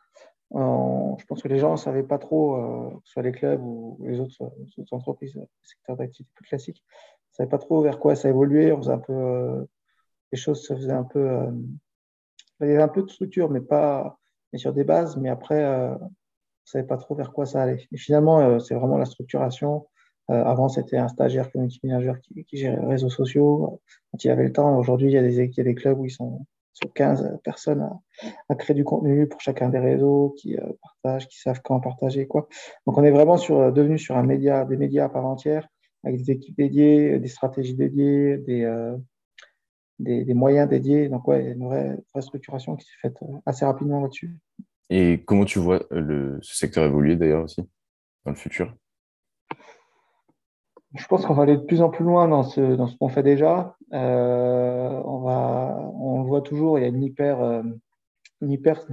je 0.52 1.25
pense 1.26 1.43
que 1.43 1.49
les 1.49 1.59
gens 1.59 1.73
ne 1.73 1.76
savaient 1.76 2.02
pas 2.02 2.19
trop, 2.19 2.57
euh, 2.57 2.90
soit 3.05 3.23
les 3.23 3.33
clubs 3.33 3.61
ou 3.62 3.99
les 4.07 4.21
autres, 4.21 4.37
entreprises, 4.93 5.38
secteurs 5.62 5.97
d'activité 5.97 6.31
plus 6.35 6.47
classiques, 6.47 6.85
ne 7.33 7.37
savaient 7.37 7.50
pas 7.50 7.59
trop 7.59 7.83
vers 7.83 7.99
quoi 7.99 8.14
ça 8.14 8.28
évoluait. 8.28 8.73
On 8.73 8.78
faisait 8.78 8.93
un 8.93 8.99
peu, 8.99 9.66
les 10.33 10.38
choses 10.38 10.62
se 10.62 10.75
faisaient 10.75 10.93
un 10.93 11.05
peu. 11.05 11.28
il 12.61 12.69
y 12.69 12.73
avait 12.73 12.83
un 12.83 12.88
peu 12.88 13.02
de 13.02 13.11
structure, 13.11 13.50
mais 13.50 13.61
pas 13.61 14.19
mais 14.52 14.59
sur 14.59 14.73
des 14.73 14.85
bases. 14.85 15.16
Mais 15.16 15.28
après, 15.28 15.64
on 15.64 15.95
ne 15.95 16.09
savait 16.64 16.87
pas 16.87 16.97
trop 16.97 17.14
vers 17.14 17.33
quoi 17.33 17.47
ça 17.47 17.62
allait. 17.62 17.87
Et 17.93 17.97
finalement, 17.97 18.61
c'est 18.61 18.75
vraiment 18.75 18.99
la 18.99 19.07
structuration. 19.07 19.87
avant, 20.28 20.69
c'était 20.69 20.99
un 20.99 21.09
stagiaire 21.09 21.50
community 21.50 21.81
manager 21.85 22.21
qui, 22.21 22.45
qui, 22.45 22.57
gérait 22.59 22.81
les 22.81 22.87
réseaux 22.87 23.11
sociaux. 23.11 23.81
Quand 24.12 24.25
il 24.25 24.31
avait 24.31 24.45
le 24.45 24.52
temps, 24.52 24.78
aujourd'hui, 24.78 25.09
il 25.12 25.16
il 25.16 25.55
y 25.57 25.61
a 25.61 25.64
des 25.64 25.75
clubs 25.75 25.99
où 25.99 26.05
ils 26.05 26.11
sont 26.11 26.47
sur 26.76 26.92
15 26.92 27.38
personnes 27.42 27.88
à, 28.49 28.54
créer 28.54 28.75
du 28.75 28.85
contenu 28.85 29.26
pour 29.26 29.40
chacun 29.40 29.71
des 29.71 29.78
réseaux, 29.78 30.35
qui 30.37 30.59
euh, 30.59 30.73
partagent, 30.83 31.26
qui 31.26 31.38
savent 31.40 31.62
quand 31.64 31.80
partager 31.80 32.26
quoi. 32.26 32.49
Donc 32.87 32.99
on 32.99 33.04
est 33.04 33.11
vraiment 33.11 33.38
sur, 33.38 33.59
euh, 33.59 33.71
devenu 33.71 33.99
sur 33.99 34.16
un 34.16 34.23
média, 34.23 34.64
des 34.66 34.76
médias 34.76 35.06
à 35.06 35.09
part 35.09 35.25
entière, 35.25 35.66
avec 36.04 36.18
des 36.18 36.33
équipes 36.33 36.56
dédiées, 36.56 37.18
des 37.18 37.28
stratégies 37.28 37.75
dédiées, 37.75 38.37
des, 38.37 38.64
euh, 38.64 38.95
des, 39.99 40.35
moyens 40.35 40.68
dédiés. 40.68 41.09
Donc 41.09 41.26
ouais, 41.28 41.52
une 41.52 41.64
vraie, 41.64 41.97
structuration 42.21 42.76
qui 42.76 42.85
s'est 42.85 42.99
faite 43.00 43.16
assez 43.47 43.64
rapidement 43.64 44.02
là-dessus. 44.02 44.37
Et 44.90 45.23
comment 45.25 45.47
tu 45.47 45.59
vois 45.59 45.83
le, 45.90 46.38
ce 46.42 46.56
secteur 46.56 46.85
évoluer 46.85 47.16
d'ailleurs 47.16 47.45
aussi 47.45 47.62
dans 48.26 48.33
le 48.33 48.37
futur? 48.37 48.76
Je 50.95 51.07
pense 51.07 51.26
qu'on 51.26 51.35
va 51.35 51.43
aller 51.43 51.57
de 51.57 51.62
plus 51.62 51.83
en 51.83 51.90
plus 51.90 52.05
loin 52.05 52.28
dans 52.28 52.43
ce, 52.43 52.61
dans 52.76 52.87
ce 52.87 52.97
qu'on 52.97 53.09
fait 53.09 53.23
déjà. 53.23 53.76
Euh, 53.93 55.00
on, 55.05 55.19
va, 55.19 55.78
on 56.00 56.23
le 56.23 56.26
voit 56.26 56.43
toujours, 56.43 56.78
il 56.78 56.83
y 56.83 56.85
a 56.85 56.88
une 56.88 57.02
hyper, 57.02 57.43
euh, 57.43 57.62
une 58.40 58.52
hyper 58.52 58.87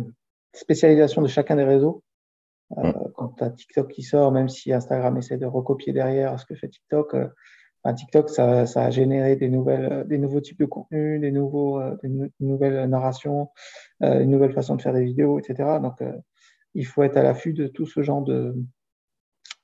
spécialisation 0.54 1.22
de 1.22 1.28
chacun 1.28 1.56
des 1.56 1.64
réseaux. 1.64 2.04
Euh, 2.78 2.88
mm. 2.88 3.12
Quand 3.16 3.30
tu 3.30 3.44
as 3.44 3.50
TikTok 3.52 3.92
qui 3.92 4.04
sort, 4.04 4.32
même 4.32 4.50
si 4.50 4.74
Instagram 4.74 5.18
essaie 5.18 5.38
de 5.38 5.46
recopier 5.46 5.94
derrière 5.94 6.40
ce 6.40 6.46
que 6.46 6.56
fait 6.56 6.70
TikTok, 6.70 7.14
euh, 7.14 7.28
bah, 7.84 7.94
TikTok, 7.94 8.30
ça, 8.30 8.66
ça, 8.66 8.86
a 8.86 8.90
généré 8.90 9.36
des, 9.36 9.50
nouvelles, 9.50 10.06
des 10.08 10.18
nouveaux 10.18 10.42
types 10.42 10.60
de 10.60 10.66
contenus, 10.66 11.20
des, 11.22 11.32
nouveaux, 11.32 11.82
des 12.02 12.32
nouvelles 12.40 12.90
narrations, 12.90 13.50
une 14.00 14.30
nouvelle 14.30 14.54
façon 14.54 14.78
de 14.78 14.82
faire 14.82 14.94
des 14.94 15.04
vidéos, 15.04 15.38
etc. 15.38 15.80
Donc, 15.82 16.00
il 16.76 16.86
faut 16.86 17.04
être 17.04 17.18
à 17.18 17.24
l'affût 17.24 17.52
de 17.52 17.68
tout 17.68 17.86
ce 17.86 18.02
genre 18.02 18.22
de, 18.22 18.56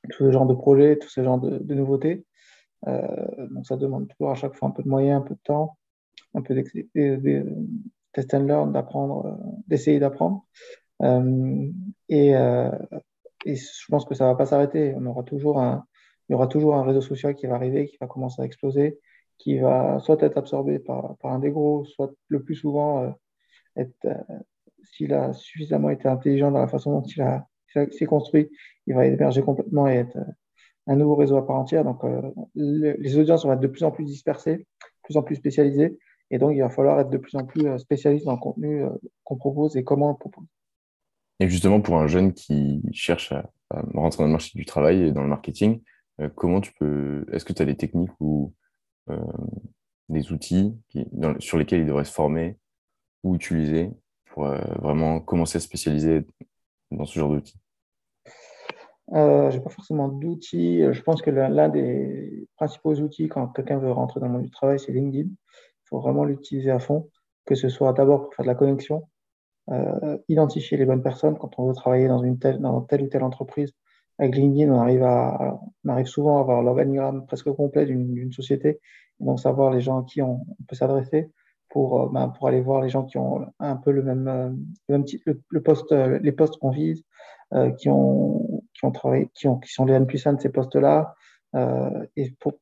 tout 0.08 0.26
ce 0.26 0.32
genre 0.32 0.46
de 0.46 0.54
projets, 0.54 0.98
tout 0.98 1.10
ce 1.10 1.24
genre 1.24 1.40
de, 1.40 1.74
nouveautés. 1.74 2.26
Euh, 2.88 3.48
donc 3.50 3.66
ça 3.66 3.76
demande 3.76 4.08
toujours 4.08 4.32
à 4.32 4.36
chaque 4.36 4.56
fois 4.56 4.70
un 4.70 4.72
peu 4.72 4.84
de 4.84 4.88
moyens, 4.88 5.22
un 5.22 5.26
peu 5.26 5.36
de 5.36 5.40
temps, 5.44 5.78
un 6.34 6.42
peu 6.42 6.56
de 6.56 7.46
test 8.14 8.34
and 8.34 8.44
learn, 8.44 8.72
d'apprendre, 8.72 9.26
euh, 9.26 9.46
d'essayer 9.68 10.00
d'apprendre. 10.00 10.46
Euh, 11.02 11.70
et, 12.10 12.34
je 13.46 13.86
pense 13.90 14.06
que 14.06 14.16
ça 14.16 14.26
ne 14.26 14.30
va 14.30 14.36
pas 14.36 14.46
s'arrêter. 14.46 14.94
Il 14.98 15.04
y 15.04 16.36
aura 16.36 16.48
toujours 16.48 16.76
un 16.76 16.84
réseau 16.84 17.02
social 17.02 17.36
qui 17.36 17.48
va 17.48 17.56
arriver, 17.56 17.88
qui 17.88 17.98
va 18.00 18.08
commencer 18.08 18.42
à 18.42 18.46
exploser, 18.46 19.00
qui 19.38 19.58
va 19.58 20.00
soit 20.00 20.22
être 20.22 20.38
absorbé 20.38 20.80
par, 20.80 21.18
par 21.18 21.32
un 21.32 21.40
des 21.40 21.52
gros, 21.52 21.86
soit 21.86 22.12
le 22.28 22.44
plus 22.44 22.56
souvent 22.56 23.14
être, 23.76 24.08
s'il 24.84 25.14
a 25.14 25.34
suffisamment 25.34 25.90
été 25.90 26.08
intelligent 26.08 26.52
dans 26.52 26.60
la 26.60 26.68
façon 26.68 26.92
dont 26.92 27.04
il 27.04 27.22
a 27.22 27.49
s'est 27.74 28.06
construit, 28.06 28.50
il 28.88 28.96
va 28.96 29.06
émerger 29.06 29.42
complètement 29.42 29.88
et 29.88 29.96
être 29.96 30.18
un 30.90 30.96
nouveau 30.96 31.16
réseau 31.16 31.38
à 31.38 31.46
part 31.46 31.56
entière. 31.56 31.86
Donc, 31.86 32.04
euh, 32.04 32.22
les 32.56 33.18
audiences 33.18 33.46
vont 33.46 33.54
être 33.54 33.60
de 33.60 33.68
plus 33.68 33.84
en 33.84 33.92
plus 33.92 34.06
dispersées, 34.06 34.58
de 34.58 34.66
plus 35.04 35.18
en 35.18 35.24
plus 35.24 35.36
spécialisées. 35.36 36.00
Et 36.32 36.40
donc, 36.40 36.56
il 36.56 36.62
va 36.62 36.70
falloir 36.70 37.00
être 37.00 37.12
de 37.12 37.18
plus 37.18 37.36
en 37.36 37.46
plus 37.46 37.68
euh, 37.68 37.78
spécialiste 37.78 38.26
dans 38.26 38.34
le 38.34 38.40
contenu 38.40 38.84
euh, 38.84 38.90
qu'on 39.24 39.38
propose 39.38 39.78
et 39.78 39.84
comment 39.84 40.08
on 40.08 40.12
le 40.14 40.18
propose. 40.18 40.46
Et 41.40 41.48
justement, 41.48 41.80
pour 41.80 41.98
un 41.98 42.08
jeune 42.08 42.34
qui 42.34 42.82
cherche 42.92 43.32
à, 43.32 43.50
rentrer 43.94 44.24
dans 44.24 44.28
le 44.28 44.32
marché 44.32 44.58
du 44.58 44.66
travail 44.66 45.04
et 45.04 45.12
dans 45.12 45.22
le 45.22 45.30
marketing, 45.30 45.82
comment 46.36 46.60
tu 46.60 46.74
peux. 46.74 47.24
Est-ce 47.32 47.46
que 47.46 47.54
tu 47.54 47.62
as 47.62 47.66
des 47.66 47.78
techniques 47.78 48.12
ou 48.20 48.52
des 50.10 50.34
outils 50.34 50.76
sur 51.38 51.58
lesquels 51.60 51.82
il 51.82 51.86
devrait 51.86 52.04
se 52.04 52.12
former 52.12 52.58
ou 53.24 53.36
utiliser 53.36 53.92
pour 54.26 54.48
vraiment 54.82 55.20
commencer 55.20 55.58
à 55.58 55.62
spécialiser 55.62 56.26
dans 56.92 57.06
ce 57.06 57.20
genre 57.20 57.30
d'outils 57.30 57.60
euh, 59.14 59.50
Je 59.52 59.58
n'ai 59.58 59.64
pas 59.64 59.70
forcément 59.70 60.08
d'outils. 60.08 60.84
Je 60.92 61.02
pense 61.02 61.22
que 61.22 61.30
l'un 61.30 61.70
des 61.70 62.48
principaux 62.56 62.96
outils 62.96 63.28
quand 63.28 63.48
quelqu'un 63.48 63.78
veut 63.78 63.92
rentrer 63.92 64.20
dans 64.20 64.28
le 64.28 64.34
monde 64.34 64.44
du 64.44 64.52
travail, 64.52 64.80
c'est 64.80 64.92
LinkedIn. 64.92 65.30
Il 65.30 65.88
faut 65.90 66.00
vraiment 66.00 66.24
l'utiliser 66.24 66.72
à 66.72 66.80
fond, 66.80 67.10
que 67.46 67.56
ce 67.56 67.70
soit 67.70 67.94
d'abord 67.94 68.24
pour 68.24 68.34
faire 68.36 68.46
de 68.46 68.50
la 68.50 68.56
connexion, 68.56 69.08
euh, 69.72 70.18
identifier 70.28 70.78
les 70.78 70.86
bonnes 70.86 71.04
personnes 71.04 71.38
quand 71.38 71.58
on 71.58 71.68
veut 71.68 71.74
travailler 71.74 72.08
dans, 72.08 72.24
une 72.24 72.40
telle, 72.40 72.64
ou 72.66 73.08
telle 73.08 73.24
entreprise. 73.24 73.74
Avec 74.18 74.36
LinkedIn, 74.36 74.72
on 74.72 74.80
arrive, 74.80 75.04
à, 75.04 75.60
on 75.86 75.90
arrive 75.90 76.08
souvent 76.08 76.38
à 76.38 76.42
avoir 76.42 76.62
l'organigramme 76.62 77.26
presque 77.26 77.50
complet 77.52 77.86
d'une 77.86 78.34
société, 78.34 78.82
donc 79.20 79.40
savoir 79.40 79.72
les 79.72 79.80
gens 79.80 80.02
à 80.02 80.04
qui 80.04 80.22
on 80.22 80.46
peut 80.68 80.76
s'adresser 80.76 81.32
pour, 81.70 82.02
euh, 82.02 82.10
ben, 82.12 82.30
pour 82.30 82.48
aller 82.48 82.62
voir 82.62 82.82
les 82.82 82.90
gens 82.90 83.06
qui 83.06 83.18
ont 83.18 83.46
un 83.60 83.76
peu 83.76 83.92
le 83.92 84.04
même, 84.04 84.28
euh, 84.90 85.04
le 85.50 85.62
poste, 85.62 85.92
euh, 85.92 86.20
les 86.22 86.32
postes 86.32 86.58
qu'on 86.58 86.72
vise, 86.72 87.04
qui, 87.80 87.90
ont, 87.90 88.62
qui 88.76 88.86
ont 88.86 88.92
travaillé, 88.92 89.28
qui, 89.34 89.48
ont, 89.48 89.58
qui 89.58 89.74
sont 89.74 89.84
les 89.86 90.00
plus 90.06 90.28
1 90.28 90.34
de 90.34 90.42
ces 90.42 90.50
postes-là, 90.50 91.16
et 92.16 92.30
pour, 92.40 92.54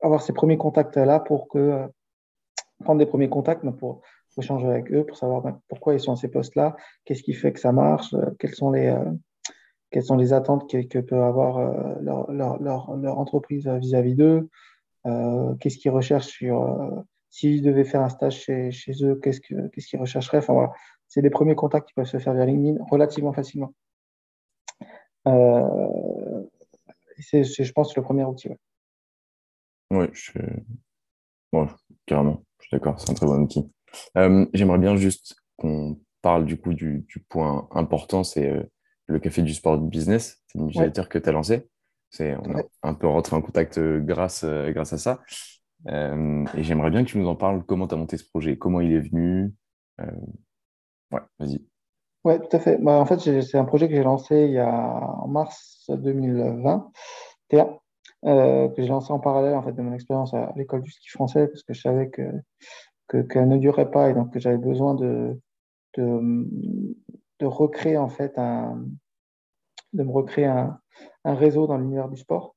avoir 0.00 0.22
ces 0.22 0.32
premiers 0.32 0.56
contacts-là 0.56 1.18
pour 1.18 1.48
que, 1.48 1.88
prendre 2.84 3.00
des 3.00 3.06
premiers 3.06 3.28
contacts 3.28 3.64
ben, 3.64 3.72
pour, 3.72 4.00
échanger 4.38 4.68
avec 4.68 4.92
eux, 4.92 5.04
pour 5.04 5.16
savoir 5.16 5.42
ben, 5.42 5.60
pourquoi 5.66 5.94
ils 5.94 5.98
sont 5.98 6.12
à 6.12 6.16
ces 6.16 6.28
postes-là, 6.28 6.76
qu'est-ce 7.04 7.24
qui 7.24 7.32
fait 7.32 7.52
que 7.52 7.58
ça 7.58 7.72
marche, 7.72 8.14
quelles 8.38 8.54
sont 8.54 8.70
les, 8.70 8.96
quelles 9.90 10.04
sont 10.04 10.16
les 10.16 10.32
attentes 10.32 10.70
que, 10.70 10.98
peut 11.00 11.20
avoir 11.20 11.58
leur, 12.00 12.30
leur, 12.30 12.62
leur, 12.62 13.18
entreprise 13.18 13.66
vis-à-vis 13.66 14.14
d'eux, 14.14 14.48
qu'est-ce 15.58 15.78
qu'ils 15.78 15.90
recherchent 15.90 16.28
sur 16.28 17.04
S'ils 17.30 17.62
devaient 17.62 17.84
faire 17.84 18.00
un 18.00 18.08
stage 18.08 18.40
chez, 18.40 18.70
chez 18.70 19.04
eux, 19.04 19.16
qu'est-ce 19.22 19.40
qu'ils 19.40 19.70
qu 19.70 19.96
rechercheraient? 19.98 20.38
Enfin 20.38 20.54
voilà, 20.54 20.72
c'est 21.08 21.22
des 21.22 21.30
premiers 21.30 21.54
contacts 21.54 21.88
qui 21.88 21.94
peuvent 21.94 22.06
se 22.06 22.18
faire 22.18 22.34
via 22.34 22.46
LinkedIn 22.46 22.82
relativement 22.90 23.32
facilement. 23.32 23.74
Euh, 25.26 26.42
c'est, 27.18 27.44
je 27.44 27.72
pense, 27.72 27.94
le 27.96 28.02
premier 28.02 28.24
outil. 28.24 28.50
Oui, 29.90 30.06
je... 30.12 30.32
carrément, 32.06 32.42
je 32.60 32.66
suis 32.66 32.76
d'accord, 32.76 32.98
c'est 32.98 33.10
un 33.10 33.14
très 33.14 33.26
bon 33.26 33.42
outil. 33.42 33.70
Euh, 34.16 34.46
j'aimerais 34.54 34.78
bien 34.78 34.96
juste 34.96 35.36
qu'on 35.56 36.00
parle 36.22 36.46
du 36.46 36.58
coup 36.58 36.72
du, 36.74 37.04
du 37.08 37.20
point 37.20 37.68
important, 37.72 38.24
c'est 38.24 38.50
euh, 38.50 38.62
le 39.06 39.18
Café 39.18 39.42
du 39.42 39.52
Sport 39.52 39.78
Business. 39.78 40.42
C'est 40.46 40.58
une 40.58 40.66
newsletter 40.66 41.04
que 41.08 41.18
tu 41.18 41.28
as 41.28 41.32
lancée. 41.32 41.68
C'est, 42.10 42.36
on 42.36 42.56
a 42.56 42.62
un 42.82 42.94
peu 42.94 43.06
rentré 43.06 43.36
en 43.36 43.42
contact 43.42 43.78
grâce, 43.78 44.44
grâce 44.44 44.94
à 44.94 44.98
ça. 44.98 45.20
Euh, 45.86 46.44
et 46.54 46.62
j'aimerais 46.62 46.90
bien 46.90 47.04
que 47.04 47.08
tu 47.08 47.18
nous 47.18 47.28
en 47.28 47.36
parles, 47.36 47.62
comment 47.64 47.86
tu 47.86 47.94
as 47.94 47.98
monté 47.98 48.16
ce 48.16 48.28
projet, 48.28 48.58
comment 48.58 48.80
il 48.80 48.92
est 48.92 49.00
venu? 49.00 49.52
Euh, 50.00 50.10
ouais, 51.12 51.20
vas-y. 51.38 51.64
Ouais, 52.24 52.38
tout 52.40 52.56
à 52.56 52.58
fait. 52.58 52.78
Bah, 52.78 52.98
en 52.98 53.06
fait, 53.06 53.18
c'est 53.42 53.58
un 53.58 53.64
projet 53.64 53.88
que 53.88 53.94
j'ai 53.94 54.02
lancé 54.02 54.44
il 54.46 54.52
y 54.52 54.58
a, 54.58 54.70
en 54.70 55.28
mars 55.28 55.88
2020, 55.88 56.90
euh, 58.24 58.68
que 58.68 58.82
j'ai 58.82 58.88
lancé 58.88 59.12
en 59.12 59.20
parallèle 59.20 59.54
en 59.54 59.62
fait, 59.62 59.72
de 59.72 59.80
mon 59.80 59.94
expérience 59.94 60.34
à 60.34 60.52
l'école 60.56 60.82
du 60.82 60.90
ski 60.90 61.08
français, 61.08 61.46
parce 61.46 61.62
que 61.62 61.72
je 61.72 61.80
savais 61.80 62.10
que 62.10 62.22
qu'elle 63.08 63.48
ne 63.48 63.56
durait 63.56 63.90
pas 63.90 64.10
et 64.10 64.14
donc 64.14 64.34
que 64.34 64.38
j'avais 64.38 64.58
besoin 64.58 64.94
de, 64.94 65.40
de, 65.96 66.46
de, 67.38 67.46
recréer 67.46 67.96
en 67.96 68.10
fait 68.10 68.36
un, 68.36 68.84
de 69.94 70.02
me 70.02 70.10
recréer 70.10 70.44
un, 70.44 70.78
réseau 71.24 71.66
dans 71.66 71.78
l'univers 71.78 72.10
du 72.10 72.18
sport. 72.18 72.54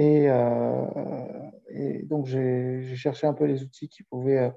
Euh, 0.00 1.50
et, 1.70 2.02
donc, 2.04 2.26
j'ai 2.26 2.96
cherché 2.96 3.26
un 3.26 3.34
peu 3.34 3.44
les 3.44 3.62
outils 3.62 3.88
qui 3.88 4.02
pouvaient, 4.02 4.38
euh, 4.38 4.50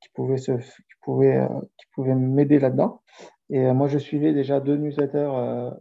qui 0.00 0.08
pouvaient, 0.14 0.38
se, 0.38 0.52
qui 0.52 0.94
pouvaient, 1.02 1.38
euh, 1.38 1.60
qui 1.78 1.86
pouvaient 1.94 2.14
m'aider 2.14 2.58
là-dedans. 2.58 3.02
Et 3.50 3.70
moi, 3.72 3.86
je 3.86 3.98
suivais 3.98 4.32
déjà 4.32 4.60
deux 4.60 4.76
newsletters 4.76 5.30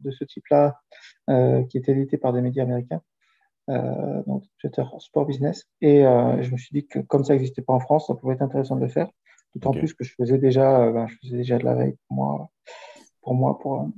de 0.01 0.11
ce 0.11 0.25
type-là 0.25 0.81
qui 1.69 1.77
étaient 1.77 1.93
édités 1.93 2.17
par 2.17 2.33
des 2.33 2.41
médias 2.41 2.63
américains, 2.63 3.01
donc 3.69 4.43
newsletter 4.43 4.83
sport 4.99 5.25
business. 5.25 5.69
Et 5.79 6.01
je 6.01 6.51
me 6.51 6.57
suis 6.57 6.73
dit 6.73 6.85
que 6.85 6.99
comme 6.99 7.23
ça 7.23 7.31
n'existait 7.31 7.61
pas 7.61 7.71
en 7.71 7.79
France, 7.79 8.07
ça 8.07 8.15
pouvait 8.15 8.33
être 8.33 8.41
intéressant 8.41 8.75
de 8.75 8.81
le 8.81 8.89
faire. 8.89 9.09
D'autant 9.55 9.71
plus 9.71 9.93
que 9.93 10.03
je 10.03 10.13
faisais 10.15 10.37
déjà, 10.37 10.91
ben, 10.91 11.07
je 11.07 11.15
faisais 11.21 11.37
déjà 11.37 11.59
de 11.59 11.63
la 11.63 11.75
veille 11.75 11.95
pour 12.09 12.17
moi, 12.17 12.49
pour 13.21 13.35
moi, 13.35 13.57
pour, 13.57 13.89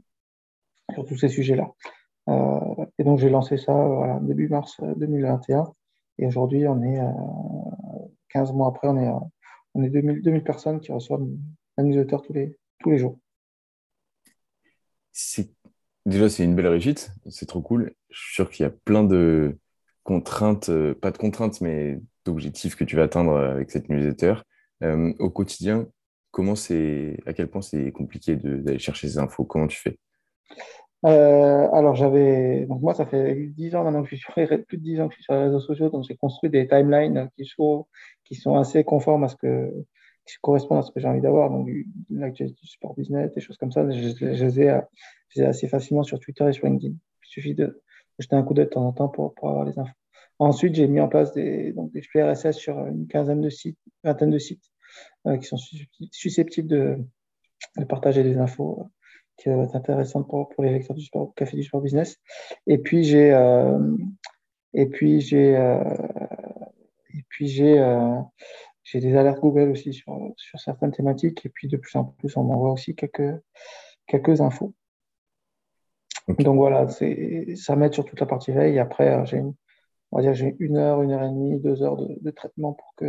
sur 0.93 1.05
tous 1.05 1.17
ces 1.17 1.29
sujets-là. 1.29 1.73
Euh, 2.29 2.85
et 2.97 3.03
donc 3.03 3.19
j'ai 3.19 3.29
lancé 3.29 3.57
ça 3.57 3.73
voilà, 3.73 4.19
début 4.21 4.47
mars 4.47 4.79
2021. 4.97 5.59
Euh, 5.59 5.63
et 6.19 6.27
aujourd'hui, 6.27 6.67
on 6.67 6.81
est 6.83 6.99
15 8.29 8.49
euh, 8.49 8.53
mois 8.53 8.67
après, 8.67 8.87
on 8.87 8.97
est, 8.97 9.09
on 9.73 9.83
est 9.83 9.89
2000, 9.89 10.21
2000 10.21 10.43
personnes 10.43 10.79
qui 10.79 10.91
reçoivent 10.91 11.25
un 11.77 11.83
newsletter 11.83 12.17
tous 12.25 12.33
les, 12.33 12.57
tous 12.79 12.91
les 12.91 12.99
jours. 12.99 13.19
Déjà, 16.05 16.29
c'est 16.29 16.43
une 16.43 16.55
belle 16.55 16.67
réussite, 16.67 17.11
c'est 17.29 17.45
trop 17.45 17.61
cool. 17.61 17.93
Je 18.09 18.19
suis 18.19 18.33
sûr 18.35 18.49
qu'il 18.49 18.63
y 18.63 18.67
a 18.67 18.71
plein 18.71 19.03
de 19.03 19.57
contraintes, 20.03 20.69
pas 20.95 21.11
de 21.11 21.17
contraintes, 21.17 21.61
mais 21.61 21.99
d'objectifs 22.25 22.75
que 22.75 22.83
tu 22.83 22.95
vas 22.95 23.03
atteindre 23.03 23.37
avec 23.37 23.71
cette 23.71 23.89
newsletter. 23.89 24.35
au 24.81 25.29
quotidien, 25.29 25.87
comment 26.31 26.53
à 26.53 27.33
quel 27.33 27.47
point 27.47 27.61
c'est 27.61 27.91
compliqué 27.91 28.35
d'aller 28.35 28.79
chercher 28.79 29.07
ces 29.07 29.17
infos? 29.17 29.45
Comment 29.45 29.67
tu 29.67 29.79
fais? 29.79 29.97
Euh, 31.05 31.69
alors, 31.73 31.95
j'avais. 31.95 32.65
Donc, 32.65 32.81
moi, 32.81 32.93
ça 32.93 33.05
fait 33.05 33.35
10 33.35 33.75
ans 33.75 33.83
maintenant 33.83 34.03
que 34.03 34.09
je 34.09 34.15
suis 34.15 34.23
sur 34.23 34.33
les... 34.37 34.57
plus 34.57 34.77
de 34.77 34.83
10 34.83 35.01
ans 35.01 35.07
que 35.07 35.13
je 35.13 35.17
suis 35.17 35.23
sur 35.23 35.33
les 35.33 35.43
réseaux 35.43 35.59
sociaux. 35.59 35.89
Donc, 35.89 36.05
j'ai 36.07 36.15
construit 36.15 36.49
des 36.49 36.67
timelines 36.67 37.29
qui 37.35 37.45
sont, 37.45 37.87
qui 38.23 38.35
sont 38.35 38.57
assez 38.57 38.83
conformes 38.83 39.25
à 39.25 39.27
ce 39.27 39.35
que. 39.35 39.69
qui 40.25 40.35
correspondent 40.41 40.79
à 40.79 40.81
ce 40.83 40.91
que 40.91 40.99
j'ai 40.99 41.07
envie 41.07 41.21
d'avoir. 41.21 41.49
Donc, 41.49 41.69
l'actualité 42.09 42.57
du 42.61 42.67
sport 42.67 42.95
business, 42.95 43.33
des 43.33 43.41
choses 43.41 43.57
comme 43.57 43.71
ça. 43.71 43.89
Je, 43.89 44.09
je, 44.09 44.45
les 44.45 44.61
ai, 44.61 45.43
assez 45.43 45.67
facilement 45.67 46.03
sur 46.03 46.19
Twitter 46.19 46.47
et 46.47 46.53
sur 46.53 46.67
LinkedIn. 46.67 46.93
Il 46.93 47.27
suffit 47.27 47.55
de 47.55 47.81
jeter 48.19 48.35
un 48.35 48.43
coup 48.43 48.53
d'œil 48.53 48.65
de 48.65 48.69
temps 48.69 48.87
en 48.87 48.93
temps 48.93 49.09
pour, 49.09 49.33
avoir 49.43 49.65
les 49.65 49.77
infos. 49.77 49.93
Ensuite, 50.39 50.75
j'ai 50.75 50.87
mis 50.87 50.99
en 50.99 51.09
place 51.09 51.33
des, 51.33 51.73
donc, 51.73 51.91
des 51.91 52.01
sur 52.53 52.85
une 52.87 53.07
quinzaine 53.07 53.41
de 53.41 53.49
sites, 53.49 53.77
vingtaine 54.03 54.31
de 54.31 54.39
sites 54.39 54.71
euh, 55.27 55.37
qui 55.37 55.45
sont 55.45 55.57
susceptibles 56.11 56.67
de, 56.67 56.97
de 57.77 57.83
partager 57.85 58.23
des 58.23 58.37
infos 58.37 58.89
qui 59.37 59.49
va 59.49 59.63
être 59.63 59.75
intéressante 59.75 60.27
pour, 60.27 60.49
pour 60.49 60.63
les 60.63 60.71
lecteurs 60.71 60.95
du 60.95 61.03
sport, 61.03 61.33
Café 61.35 61.57
du 61.57 61.63
Sport 61.63 61.81
Business. 61.81 62.19
Et 62.67 62.77
puis 62.77 63.03
j'ai 63.03 63.31
euh, 63.33 63.95
et 64.73 64.87
puis 64.87 65.21
j'ai 65.21 65.55
euh, 65.55 65.83
et 67.13 67.23
puis 67.29 67.47
j'ai 67.47 67.79
euh, 67.79 68.19
j'ai 68.83 68.99
des 68.99 69.15
alertes 69.15 69.39
Google 69.39 69.71
aussi 69.71 69.93
sur, 69.93 70.17
sur 70.37 70.59
certaines 70.59 70.91
thématiques 70.91 71.45
et 71.45 71.49
puis 71.49 71.67
de 71.67 71.77
plus 71.77 71.95
en 71.95 72.05
plus 72.05 72.35
on 72.37 72.43
m'envoie 72.43 72.71
aussi 72.71 72.95
quelques 72.95 73.41
quelques 74.07 74.41
infos. 74.41 74.73
Donc 76.39 76.55
voilà, 76.55 76.87
ça 76.87 77.75
m'aide 77.75 77.93
sur 77.93 78.05
toute 78.05 78.19
la 78.19 78.25
partie 78.25 78.51
veille. 78.51 78.75
Et 78.75 78.79
après 78.79 79.25
j'ai 79.25 79.41
on 80.11 80.17
va 80.17 80.21
dire 80.21 80.33
j'ai 80.33 80.55
une 80.59 80.77
heure, 80.77 81.01
une 81.01 81.11
heure 81.11 81.23
et 81.23 81.29
demie, 81.29 81.59
deux 81.59 81.81
heures 81.83 81.97
de, 81.97 82.17
de 82.21 82.31
traitement 82.31 82.73
pour 82.73 82.93
que 82.95 83.05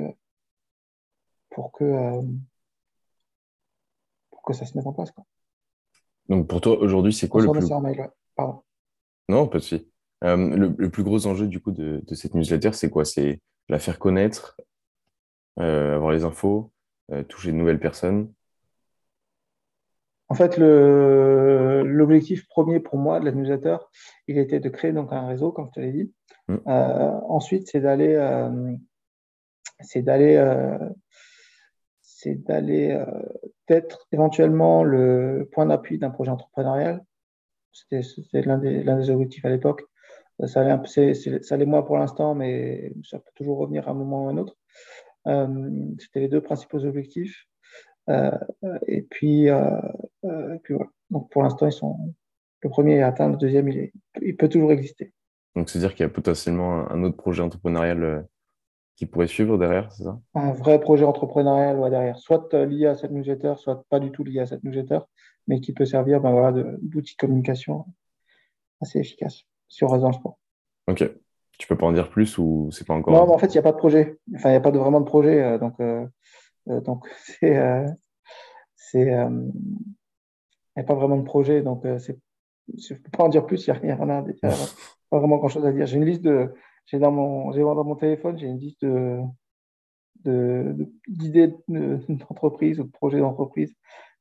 pour 1.50 1.72
que 1.72 2.22
que 4.44 4.52
ça 4.52 4.66
se 4.66 4.76
mette 4.76 4.86
en 4.86 4.92
place. 4.92 5.10
Quoi. 5.10 5.24
Donc 6.28 6.48
pour 6.48 6.60
toi, 6.60 6.78
aujourd'hui, 6.78 7.12
c'est 7.12 7.28
quoi 7.28 7.42
le 7.42 7.50
plus... 7.50 7.68
Pardon. 8.36 8.62
Non, 9.28 9.46
pas 9.46 9.58
de 9.58 9.62
souci. 9.62 9.88
Euh, 10.24 10.72
le, 10.76 10.90
plus 10.90 11.02
gros 11.02 11.26
enjeu 11.26 11.46
du 11.46 11.60
coup 11.60 11.70
de, 11.70 12.02
cette 12.12 12.34
newsletter, 12.34 12.72
c'est 12.72 12.90
quoi? 12.90 13.04
C'est 13.04 13.40
la 13.68 13.78
faire 13.78 13.98
connaître, 13.98 14.56
euh, 15.60 15.96
avoir 15.96 16.12
les 16.12 16.24
infos, 16.24 16.72
euh, 17.12 17.22
toucher 17.24 17.52
de 17.52 17.56
nouvelles 17.56 17.80
personnes? 17.80 18.32
En 20.28 20.34
fait, 20.34 20.56
l'objectif 20.56 22.48
premier 22.48 22.80
pour 22.80 22.98
moi 22.98 23.20
de 23.20 23.26
la 23.26 23.32
newsletter, 23.32 23.76
il 24.26 24.38
était 24.38 24.60
de 24.60 24.68
créer 24.70 24.92
donc 24.92 25.12
un 25.12 25.26
réseau, 25.26 25.52
comme 25.52 25.66
je 25.66 25.72
te 25.72 25.80
l'ai 25.80 25.92
dit. 25.92 26.12
Mm. 26.48 26.56
ensuite, 26.66 27.68
c'est 27.68 27.80
d'aller 27.80 28.18
c'est 29.80 30.02
d'aller 30.02 30.36
c'est 32.24 32.34
d'aller 32.34 32.98
être 33.68 34.06
éventuellement 34.12 34.82
le 34.82 35.48
point 35.52 35.66
d'appui 35.66 35.98
d'un 35.98 36.10
projet 36.10 36.30
entrepreneurial. 36.30 37.04
C'était 37.72 38.42
l'un 38.42 38.58
des, 38.58 39.10
objectifs 39.10 39.44
à 39.44 39.50
l'époque. 39.50 39.82
Ça 40.46 40.62
allait, 40.62 41.14
ça 41.14 41.54
allait 41.54 41.66
moins 41.66 41.82
pour 41.82 41.98
l'instant, 41.98 42.34
mais 42.34 42.92
ça 43.04 43.18
peut 43.18 43.30
toujours 43.34 43.58
revenir 43.58 43.86
à 43.88 43.92
un 43.92 43.94
moment 43.94 44.24
ou 44.24 44.28
à 44.28 44.32
un 44.32 44.38
autre. 44.38 44.56
Euh, 45.26 45.94
C'était 45.98 46.20
les 46.20 46.28
deux 46.28 46.40
principaux 46.40 46.84
objectifs. 46.84 47.46
Euh, 48.08 48.30
et 48.86 49.02
puis, 49.02 49.48
euh, 49.48 49.80
euh, 50.24 50.58
voilà. 50.68 50.90
Donc 51.10 51.30
pour 51.30 51.42
l'instant, 51.42 51.66
ils 51.66 51.72
sont. 51.72 52.14
Le 52.60 52.70
premier 52.70 52.94
est 52.94 53.02
atteint, 53.02 53.28
le 53.28 53.36
deuxième, 53.36 53.68
il, 53.68 54.36
peut 54.36 54.48
toujours 54.48 54.72
exister. 54.72 55.12
Donc 55.54 55.68
c'est-à-dire 55.68 55.94
qu'il 55.94 56.04
y 56.04 56.06
a 56.06 56.12
potentiellement 56.12 56.90
un 56.90 57.02
autre 57.02 57.16
projet 57.16 57.42
entrepreneurial 57.42 58.26
qui 58.96 59.06
pourrait 59.06 59.26
suivre 59.26 59.58
derrière, 59.58 59.90
c'est 59.92 60.04
ça? 60.04 60.20
Un 60.34 60.52
vrai 60.52 60.80
projet 60.80 61.04
entrepreneurial 61.04 61.78
ouais, 61.78 61.90
derrière, 61.90 62.18
soit 62.18 62.52
lié 62.54 62.86
à 62.86 62.94
cette 62.94 63.10
newsletter, 63.10 63.54
soit 63.56 63.84
pas 63.88 63.98
du 63.98 64.12
tout 64.12 64.24
lié 64.24 64.40
à 64.40 64.46
cette 64.46 64.62
newsletter, 64.62 65.00
mais 65.48 65.60
qui 65.60 65.72
peut 65.72 65.84
servir 65.84 66.20
ben, 66.20 66.30
voilà, 66.30 66.52
d'outil 66.80 67.14
de 67.14 67.18
communication 67.18 67.86
assez 68.80 69.00
efficace 69.00 69.42
sur 69.68 69.90
Réseau 69.90 70.12
Sport. 70.12 70.38
Ok. 70.86 71.10
Tu 71.58 71.68
peux 71.68 71.76
pas 71.76 71.86
en 71.86 71.92
dire 71.92 72.10
plus 72.10 72.36
ou 72.38 72.68
c'est 72.72 72.86
pas 72.86 72.94
encore 72.94 73.14
Non, 73.14 73.26
mais 73.26 73.32
en 73.32 73.38
fait, 73.38 73.46
il 73.46 73.52
n'y 73.52 73.58
a 73.58 73.62
pas 73.62 73.72
de 73.72 73.76
projet. 73.76 74.18
Enfin, 74.34 74.48
il 74.48 74.52
n'y 74.52 74.58
a 74.58 74.60
pas 74.60 74.72
de, 74.72 74.78
vraiment 74.78 75.00
de 75.00 75.06
projet. 75.06 75.40
Euh, 75.40 75.58
donc, 75.58 75.78
euh, 75.80 76.04
euh, 76.68 76.80
donc 76.80 77.06
c'est. 77.24 77.86
c'est 78.74 79.02
il 79.02 80.80
n'y 80.80 80.82
a 80.82 80.86
pas 80.86 80.94
vraiment 80.94 81.16
de 81.16 81.22
projet. 81.22 81.62
Donc, 81.62 81.84
je 81.84 82.12
ne 82.12 82.98
peux 82.98 83.10
pas 83.16 83.24
en 83.24 83.28
dire 83.28 83.46
plus. 83.46 83.66
Il 83.66 83.70
n'y 83.70 83.90
a, 83.90 83.96
rien 83.96 84.10
a, 84.10 84.24
pas 85.10 85.18
vraiment 85.18 85.36
grand-chose 85.36 85.64
à 85.64 85.72
dire. 85.72 85.86
J'ai 85.86 85.96
une 85.96 86.06
liste 86.06 86.22
de. 86.22 86.52
J'ai 86.86 86.98
dans 86.98 87.12
mon, 87.12 87.52
j'ai 87.52 87.60
dans 87.60 87.84
mon 87.84 87.96
téléphone, 87.96 88.38
j'ai 88.38 88.46
une 88.46 88.58
liste 88.58 88.84
de, 88.84 89.22
d'idées 91.08 91.54
d'entreprise 91.68 92.80
ou 92.80 92.84
de 92.84 92.90
projets 92.90 93.18
d'entreprise 93.18 93.74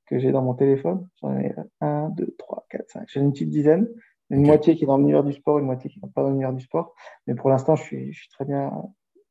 que 0.06 0.20
j'ai 0.20 0.32
dans 0.32 0.42
mon 0.42 0.54
téléphone. 0.54 1.08
J'en 1.22 1.38
ai 1.38 1.54
1, 1.82 2.10
2, 2.10 2.36
3, 2.38 2.66
4, 2.70 2.90
5. 2.90 3.04
J'ai 3.08 3.20
une 3.20 3.32
petite 3.32 3.50
dizaine. 3.50 3.88
Une 4.30 4.46
moitié 4.46 4.76
qui 4.76 4.84
est 4.84 4.88
dans 4.88 4.98
l'univers 4.98 5.24
du 5.24 5.34
sport, 5.34 5.60
une 5.60 5.66
moitié 5.66 5.90
qui 5.90 6.00
n'est 6.02 6.10
pas 6.10 6.24
dans 6.24 6.30
l'univers 6.30 6.54
du 6.54 6.64
sport. 6.64 6.96
Mais 7.28 7.36
pour 7.36 7.50
l'instant, 7.50 7.76
je 7.76 7.84
suis, 7.84 8.14
je 8.14 8.22
suis, 8.22 8.30
très 8.30 8.46
bien, 8.46 8.72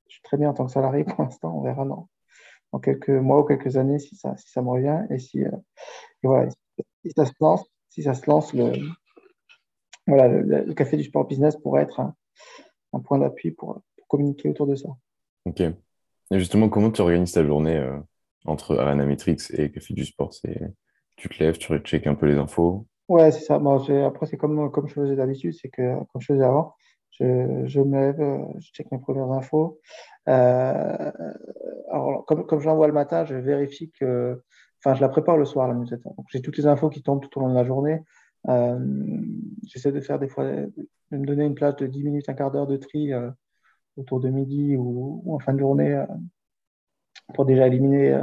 je 0.09 0.15
suis 0.15 0.23
très 0.23 0.37
bien 0.37 0.51
en 0.51 0.55
tant 0.55 0.67
que 0.67 0.73
salarié 0.73 1.05
pour 1.05 1.23
l'instant. 1.23 1.57
On 1.57 1.62
verra 1.62 1.85
dans, 1.85 2.09
dans, 2.73 2.79
quelques 2.79 3.11
mois 3.11 3.41
ou 3.41 3.45
quelques 3.45 3.77
années 3.77 3.99
si 3.99 4.17
ça, 4.17 4.37
si 4.37 4.51
ça 4.51 4.62
me 4.62 4.69
revient. 4.69 5.05
Et 5.11 5.19
si, 5.19 5.45
euh, 5.45 5.51
voilà, 6.23 6.49
si 7.05 7.11
ça 7.17 7.27
se 7.27 7.33
lance, 7.41 7.65
si 7.89 8.03
ça 8.03 8.15
se 8.15 8.31
lance, 8.31 8.55
le, 8.55 8.73
voilà, 10.07 10.29
le, 10.29 10.73
café 10.75 10.97
du 10.97 11.05
sport 11.05 11.27
business 11.27 11.57
pourrait 11.57 11.83
être 11.83 12.01
un, 12.01 12.15
un 12.92 13.00
point 13.00 13.18
d'appui 13.18 13.50
pour, 13.52 13.80
pour, 13.96 14.08
communiquer 14.08 14.49
autour 14.50 14.66
de 14.66 14.75
ça. 14.75 14.88
Ok. 15.44 15.61
Et 15.61 16.38
justement, 16.38 16.68
comment 16.68 16.90
tu 16.90 17.00
organises 17.00 17.32
ta 17.32 17.44
journée 17.44 17.76
euh, 17.76 17.99
entre 18.44 18.76
Arena 18.78 19.04
Matrix 19.04 19.38
et 19.52 19.70
Café 19.70 19.94
du 19.94 20.04
Sport? 20.04 20.32
Tu 21.16 21.28
te 21.28 21.42
lèves, 21.42 21.58
tu 21.58 21.76
checkes 21.78 22.06
un 22.06 22.14
peu 22.14 22.26
les 22.26 22.37
infos? 22.37 22.87
Ouais, 23.08 23.30
c'est 23.30 23.44
ça. 23.44 23.56
après, 23.56 24.26
c'est 24.26 24.37
comme, 24.37 24.70
comme 24.70 24.88
je 24.88 24.94
faisais 24.94 25.16
d'habitude, 25.16 25.55
c'est 25.55 25.68
que 25.68 25.94
comme 26.12 26.20
je 26.20 26.26
faisais 26.26 26.44
avant, 26.44 26.74
je, 27.11 27.64
je 27.66 27.81
me 27.81 27.98
lève, 27.98 28.20
euh, 28.20 28.44
je 28.59 28.70
check 28.72 28.90
mes 28.90 28.98
premières 28.98 29.31
infos. 29.31 29.81
Euh, 30.28 31.12
alors, 31.90 32.24
comme, 32.26 32.46
comme 32.46 32.61
je 32.61 32.66
l'envoie 32.66 32.87
le 32.87 32.92
matin, 32.92 33.24
je 33.24 33.35
vérifie 33.35 33.90
que. 33.98 34.42
Enfin, 34.85 34.94
je 34.96 35.00
la 35.00 35.09
prépare 35.09 35.37
le 35.37 35.44
soir, 35.44 35.68
la 35.68 35.74
newsletter. 35.74 36.09
Donc, 36.16 36.26
j'ai 36.31 36.42
toutes 36.42 36.57
les 36.57 36.66
infos 36.66 36.90
qui 36.90 37.02
tombent 37.02 37.20
tout 37.20 37.38
au 37.38 37.42
long 37.42 37.50
de 37.50 37.55
la 37.55 37.64
journée. 37.64 38.00
Euh, 38.48 38.78
j'essaie 39.66 39.92
de 39.92 40.00
faire 40.00 40.18
des 40.18 40.28
fois, 40.28 40.44
de 40.44 40.72
me 41.11 41.26
donner 41.26 41.44
une 41.44 41.55
place 41.55 41.76
de 41.76 41.87
10 41.87 42.02
minutes, 42.02 42.28
un 42.28 42.35
quart 42.35 42.50
d'heure 42.50 42.66
de 42.66 42.76
tri 42.76 43.12
autour 43.96 44.20
de 44.20 44.28
midi 44.28 44.76
ou, 44.76 45.22
en 45.33 45.38
fin 45.38 45.52
de 45.55 45.61
journée 45.61 46.05
pour 47.35 47.44
déjà 47.44 47.66
éliminer 47.66 48.20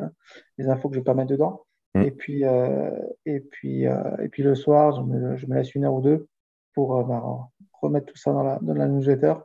les 0.57 0.67
infos 0.67 0.89
que 0.89 0.95
je 0.95 0.99
ne 0.99 1.03
vais 1.03 1.05
pas 1.05 1.13
mettre 1.13 1.31
dedans. 1.31 1.65
Mm. 1.95 2.01
Et, 2.01 2.11
puis, 2.11 2.45
euh, 2.45 2.91
et, 3.25 3.39
puis, 3.39 3.87
euh, 3.87 4.17
et 4.17 4.29
puis 4.29 4.43
le 4.43 4.55
soir, 4.55 4.95
je 4.95 5.01
me, 5.01 5.37
je 5.37 5.47
me, 5.47 5.55
laisse 5.55 5.73
une 5.75 5.85
heure 5.85 5.93
ou 5.93 6.01
deux 6.01 6.27
pour 6.73 6.97
euh, 6.97 7.03
bah, 7.03 7.49
remettre 7.81 8.07
tout 8.07 8.17
ça 8.17 8.31
dans 8.31 8.43
la, 8.43 8.59
dans 8.61 8.73
la 8.73 8.87
newsletter, 8.87 9.35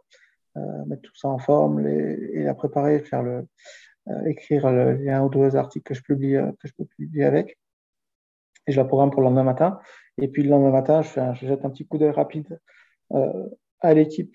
mettre 0.87 1.03
tout 1.03 1.17
ça 1.17 1.29
en 1.29 1.39
forme 1.39 1.85
et 1.87 2.45
la 2.45 2.55
préparer, 2.55 3.01
faire 3.01 3.23
le, 3.25 3.47
écrire 4.27 4.71
les 4.71 5.11
un 5.11 5.25
ou 5.25 5.29
deux 5.29 5.57
articles 5.57 5.85
que 5.85 5.95
je, 5.95 6.03
publie, 6.03 6.37
que 6.61 6.69
je 6.69 6.73
peux 6.75 6.85
publier 6.85 7.25
avec. 7.25 7.59
Et 8.67 8.73
je 8.73 8.77
la 8.77 8.85
programme 8.85 9.11
pour 9.11 9.21
le 9.21 9.27
lendemain 9.27 9.43
matin. 9.43 9.81
Et 10.19 10.29
puis 10.29 10.43
le 10.43 10.51
lendemain 10.51 10.71
matin, 10.71 11.03
je, 11.03 11.09
fais 11.09 11.35
je 11.35 11.47
jette 11.47 11.65
un 11.65 11.71
petit 11.71 11.87
coup 11.87 11.99
d'œil 11.99 12.11
rapide 12.11 12.61
à 13.81 13.95
l'équipe 13.95 14.35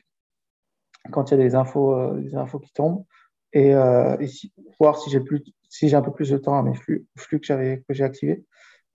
quand 1.11 1.31
il 1.31 1.37
y 1.37 1.41
a 1.41 1.43
des 1.43 1.55
infos, 1.55 2.15
des 2.19 2.35
infos 2.35 2.59
qui 2.59 2.71
tombent 2.73 3.05
et, 3.53 3.69
et 3.69 4.27
voir 4.79 4.99
si 4.99 5.09
j'ai 5.09 5.21
plus 5.21 5.43
si 5.69 5.87
j'ai 5.87 5.95
un 5.95 6.01
peu 6.01 6.11
plus 6.11 6.29
de 6.29 6.37
temps 6.37 6.57
à 6.57 6.63
mes 6.63 6.75
flux, 6.75 7.07
flux 7.17 7.39
que 7.39 7.45
j'avais 7.45 7.83
que 7.87 7.93
j'ai 7.93 8.03
activés. 8.03 8.45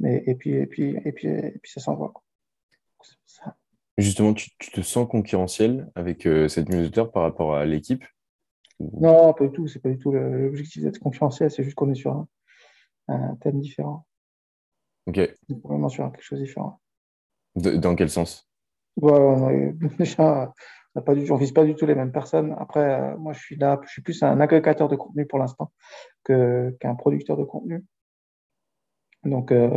Mais 0.01 0.23
et 0.27 0.35
puis 0.35 0.53
et 0.53 0.67
puis 0.67 0.97
et 1.05 1.13
puis 1.13 1.29
et 1.29 1.59
puis 1.63 1.73
ça 1.73 1.81
s'envoie. 1.81 2.13
Justement, 3.97 4.35
tu, 4.35 4.51
te 4.59 4.81
sens 4.81 5.09
concurrentiel 5.09 5.89
avec 5.95 6.27
euh, 6.27 6.49
cette 6.49 6.69
newsletter 6.69 7.05
par 7.13 7.23
rapport 7.23 7.55
à 7.55 7.65
l'équipe 7.65 8.05
Non, 8.81 9.33
pas 9.35 9.45
du 9.47 9.53
tout. 9.53 9.69
C'est 9.69 9.79
pas 9.79 9.91
du 9.91 9.99
tout 9.99 10.11
l'objectif 10.11 10.83
d'être 10.83 10.99
concurrentiel. 10.99 11.51
C'est 11.51 11.63
juste 11.63 11.77
qu'on 11.77 11.91
est 11.93 11.95
sur 11.95 12.27
un, 13.07 13.37
thème 13.37 13.61
différent. 13.61 14.05
Ok. 15.07 15.21
Vraiment 15.65 15.89
sur 15.89 16.11
quelque 16.11 16.23
chose 16.23 16.41
de 16.41 16.45
différent. 16.45 16.81
dans 17.57 17.95
quel 17.95 18.11
sens? 18.11 18.49
Ouais, 18.97 19.75
déjà, 19.99 20.53
on 20.95 21.01
ne 21.01 21.39
vise 21.39 21.53
pas 21.53 21.65
du 21.65 21.75
tout 21.75 21.87
les 21.87 21.95
mêmes 21.95 22.13
personnes. 22.13 22.55
Après, 22.59 22.81
euh, 22.81 23.17
moi, 23.17 23.33
je 23.33 23.41
suis 23.41 23.57
là, 23.57 23.81
je 23.85 23.91
suis 23.91 24.03
plus 24.03 24.23
un 24.23 24.41
agrégateur 24.41 24.89
de 24.89 24.97
contenu 24.97 25.27
pour 25.27 25.39
l'instant 25.39 25.73
qu'un 26.25 26.95
producteur 26.97 27.37
de 27.37 27.45
contenu. 27.45 27.85
Donc, 29.25 29.53
euh, 29.53 29.69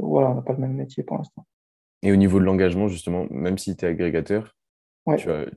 voilà, 0.00 0.30
on 0.30 0.34
n'a 0.34 0.42
pas 0.42 0.52
le 0.52 0.58
même 0.58 0.74
métier 0.74 1.02
pour 1.02 1.16
l'instant. 1.16 1.46
Et 2.02 2.12
au 2.12 2.16
niveau 2.16 2.38
de 2.38 2.44
l'engagement, 2.44 2.88
justement, 2.88 3.26
même 3.30 3.58
si 3.58 3.76
tu 3.76 3.84
es 3.84 3.88
agrégateur, 3.88 4.54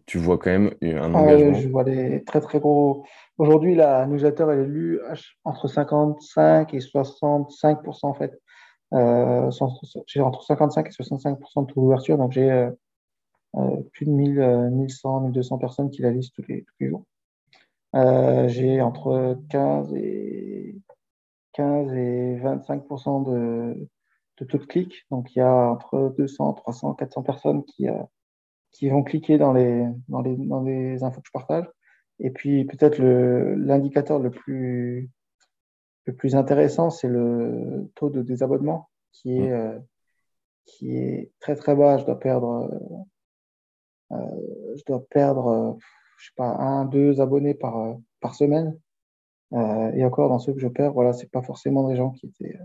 tu, 0.05 0.17
vois 0.19 0.37
quand 0.37 0.51
même 0.51 0.73
un 0.81 1.13
ah 1.15 1.17
engagement. 1.17 1.53
je 1.55 1.67
vois 1.69 1.83
des 1.83 2.23
très, 2.23 2.39
très 2.39 2.59
gros. 2.59 3.03
Aujourd'hui, 3.37 3.73
la 3.73 4.05
newsletter, 4.05 4.45
elle 4.51 4.59
est 4.59 4.65
lue 4.65 4.99
entre 5.43 5.67
55 5.67 6.73
et 6.73 6.79
65 6.79 7.79
en 8.03 8.13
fait. 8.13 8.39
Euh, 8.93 9.51
j'ai 10.07 10.21
entre 10.21 10.43
55 10.43 10.87
et 10.87 10.91
65 10.91 11.39
de 11.39 11.73
d'ouverture, 11.73 12.17
donc 12.17 12.31
j'ai 12.31 12.49
euh, 13.55 13.81
plus 13.93 14.05
de 14.05 14.11
1000, 14.11 14.69
1100, 14.71 15.21
1200 15.21 15.57
personnes 15.57 15.89
qui 15.91 16.01
la 16.01 16.11
lisent 16.11 16.31
tous 16.31 16.43
les, 16.47 16.63
tous 16.63 16.73
les 16.79 16.89
jours. 16.89 17.05
Euh, 17.95 18.47
j'ai 18.47 18.81
entre 18.81 19.37
15 19.49 19.93
et, 19.95 20.75
15 21.53 21.93
et 21.93 22.35
25 22.37 22.87
de, 22.87 23.89
de 24.37 24.45
taux 24.45 24.57
de 24.57 24.65
clic. 24.65 25.05
Donc, 25.11 25.35
il 25.35 25.39
y 25.39 25.41
a 25.41 25.53
entre 25.71 26.13
200, 26.17 26.53
300, 26.53 26.93
400 26.95 27.23
personnes 27.23 27.63
qui, 27.65 27.89
euh, 27.89 28.03
qui 28.71 28.89
vont 28.89 29.03
cliquer 29.03 29.37
dans 29.37 29.53
les, 29.53 29.85
dans, 30.07 30.21
les, 30.21 30.35
dans 30.37 30.61
les 30.63 31.03
infos 31.03 31.21
que 31.21 31.27
je 31.27 31.31
partage. 31.31 31.65
Et 32.19 32.31
puis, 32.31 32.65
peut-être 32.65 32.99
l'indicateur 32.99 34.19
le, 34.19 34.29
plus, 34.29 35.09
le 36.09 36.15
plus 36.15 36.35
intéressant, 36.35 36.89
c'est 36.89 37.07
le 37.07 37.89
taux 37.95 38.09
de 38.09 38.21
désabonnement 38.21 38.89
qui 39.11 39.37
est, 39.37 39.51
mmh. 39.51 39.83
qui 40.65 40.97
est 40.97 41.31
très, 41.39 41.55
très 41.55 41.75
bas. 41.75 41.97
Je 41.97 42.05
dois 42.05 42.19
perdre 42.19 42.69
euh, 44.11 44.75
je 44.75 44.83
dois 44.85 45.05
perdre, 45.09 45.47
euh, 45.47 45.73
je 46.17 46.27
sais 46.27 46.33
pas, 46.35 46.49
un, 46.49 46.85
deux 46.85 47.21
abonnés 47.21 47.53
par, 47.53 47.77
euh, 47.77 47.93
par 48.21 48.35
semaine. 48.35 48.77
et 49.51 50.05
encore, 50.05 50.29
dans 50.29 50.39
ceux 50.39 50.53
que 50.53 50.59
je 50.59 50.67
perds, 50.67 50.93
voilà, 50.93 51.13
c'est 51.13 51.31
pas 51.31 51.41
forcément 51.41 51.87
des 51.87 51.95
gens 51.95 52.11
qui 52.11 52.27
étaient, 52.27 52.57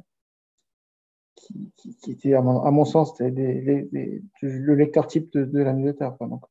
qui, 1.35 1.72
qui, 1.76 2.12
étaient 2.12 2.35
à 2.35 2.42
mon, 2.42 2.85
sens, 2.85 3.16
des, 3.16 3.88
le 4.42 4.74
lecteur 4.74 5.07
type 5.07 5.33
de, 5.33 5.62
la 5.62 5.72
newsletter. 5.72 6.11
Donc, 6.20 6.44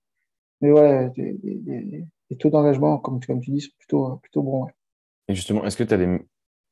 mais 0.62 0.72
voilà, 0.72 1.12
les, 1.16 2.08
taux 2.40 2.50
d'engagement, 2.50 2.98
comme, 2.98 3.20
comme 3.20 3.42
tu 3.42 3.52
dis, 3.52 3.62
sont 3.62 3.72
plutôt, 3.78 4.16
plutôt 4.18 4.42
bons. 4.42 4.68
Et 5.28 5.36
justement, 5.36 5.64
est-ce 5.66 5.78
que 5.78 5.84
tu 5.84 5.94
as 5.94 5.98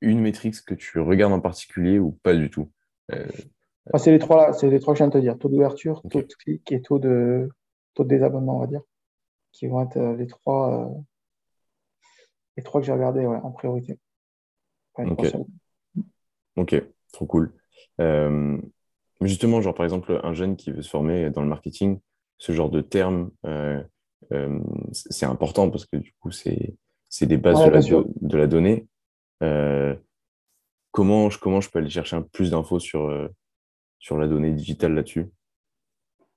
une 0.02 0.20
métrique 0.20 0.62
que 0.66 0.74
tu 0.74 1.00
regardes 1.00 1.34
en 1.34 1.40
particulier 1.40 2.00
ou 2.00 2.12
pas 2.24 2.36
du 2.36 2.50
tout 2.50 2.70
C'est 3.96 4.12
les 4.12 4.20
trois 4.20 4.54
c'est 4.54 4.70
les 4.70 4.80
trois 4.80 4.94
que 4.94 4.98
je 4.98 5.04
viens 5.04 5.10
de 5.10 5.14
te 5.14 5.18
dire 5.20 5.38
taux 5.38 5.50
d'ouverture, 5.50 6.02
taux 6.10 6.22
de 6.22 6.34
clic 6.34 6.72
et 6.72 6.82
taux 6.82 7.00
de, 7.00 7.50
taux 7.94 8.04
de 8.04 8.10
désabonnement, 8.10 8.58
on 8.58 8.62
va 8.62 8.68
dire, 8.68 8.82
qui 9.52 9.68
vont 9.68 9.82
être 9.82 9.98
euh, 9.98 10.16
les 10.16 10.28
trois, 10.28 10.90
euh, 10.90 11.02
les 12.58 12.64
trois 12.64 12.82
que 12.82 12.88
j'ai 12.88 12.94
regardés 12.94 13.26
en 13.26 13.52
priorité. 13.52 14.00
ok, 16.58 16.84
trop 17.14 17.26
cool. 17.26 17.54
justement, 19.22 19.62
genre 19.62 19.76
par 19.76 19.86
exemple, 19.86 20.20
un 20.24 20.34
jeune 20.34 20.56
qui 20.56 20.72
veut 20.72 20.82
se 20.82 20.90
former 20.90 21.30
dans 21.30 21.42
le 21.42 21.48
marketing, 21.48 22.00
ce 22.38 22.52
genre 22.52 22.70
de 22.70 22.82
termes, 22.82 23.32
c'est 24.92 25.26
important 25.26 25.70
parce 25.70 25.86
que 25.86 25.98
du 25.98 26.14
coup, 26.20 26.32
c'est 26.32 27.26
des 27.26 27.38
bases 27.38 27.64
de, 27.66 27.70
la 27.70 27.82
de, 27.82 28.38
la 28.38 28.48
donnée. 28.48 28.88
Comment, 30.92 31.30
je, 31.30 31.40
comment 31.40 31.62
je 31.62 31.70
peux 31.70 31.80
aller 31.80 31.90
chercher 31.90 32.16
un 32.16 32.22
plus 32.22 32.52
d'infos 32.52 32.80
sur, 32.80 33.30
sur 34.00 34.18
la 34.18 34.28
donnée 34.28 34.52
digitale 34.52 34.94
là-dessus 34.94 35.28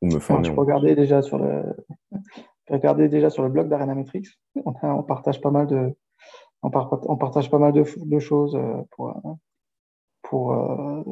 Ou 0.02 0.06
me 0.06 0.18
former 0.18 0.48
Je 0.48 0.52
regarder 0.52 0.94
déjà 0.94 1.22
sur 1.22 1.38
le, 1.38 1.62
regarder 2.68 3.08
déjà 3.08 3.30
sur 3.30 3.42
le 3.42 3.48
blog 3.48 3.68
d'Arena 3.68 3.94
Metrics. 3.94 4.28
On, 4.64 5.02
partage 5.02 5.40
pas 5.40 5.50
mal 5.50 5.66
de, 5.66 5.94
on, 6.62 6.70
partage 7.16 7.50
pas 7.50 7.58
mal 7.58 7.72
de, 7.72 8.18
choses 8.18 8.56
euh, 8.56 8.82
pour, 8.92 9.10
euh, 9.10 9.32
pour, 10.22 10.52
euh, 10.52 11.02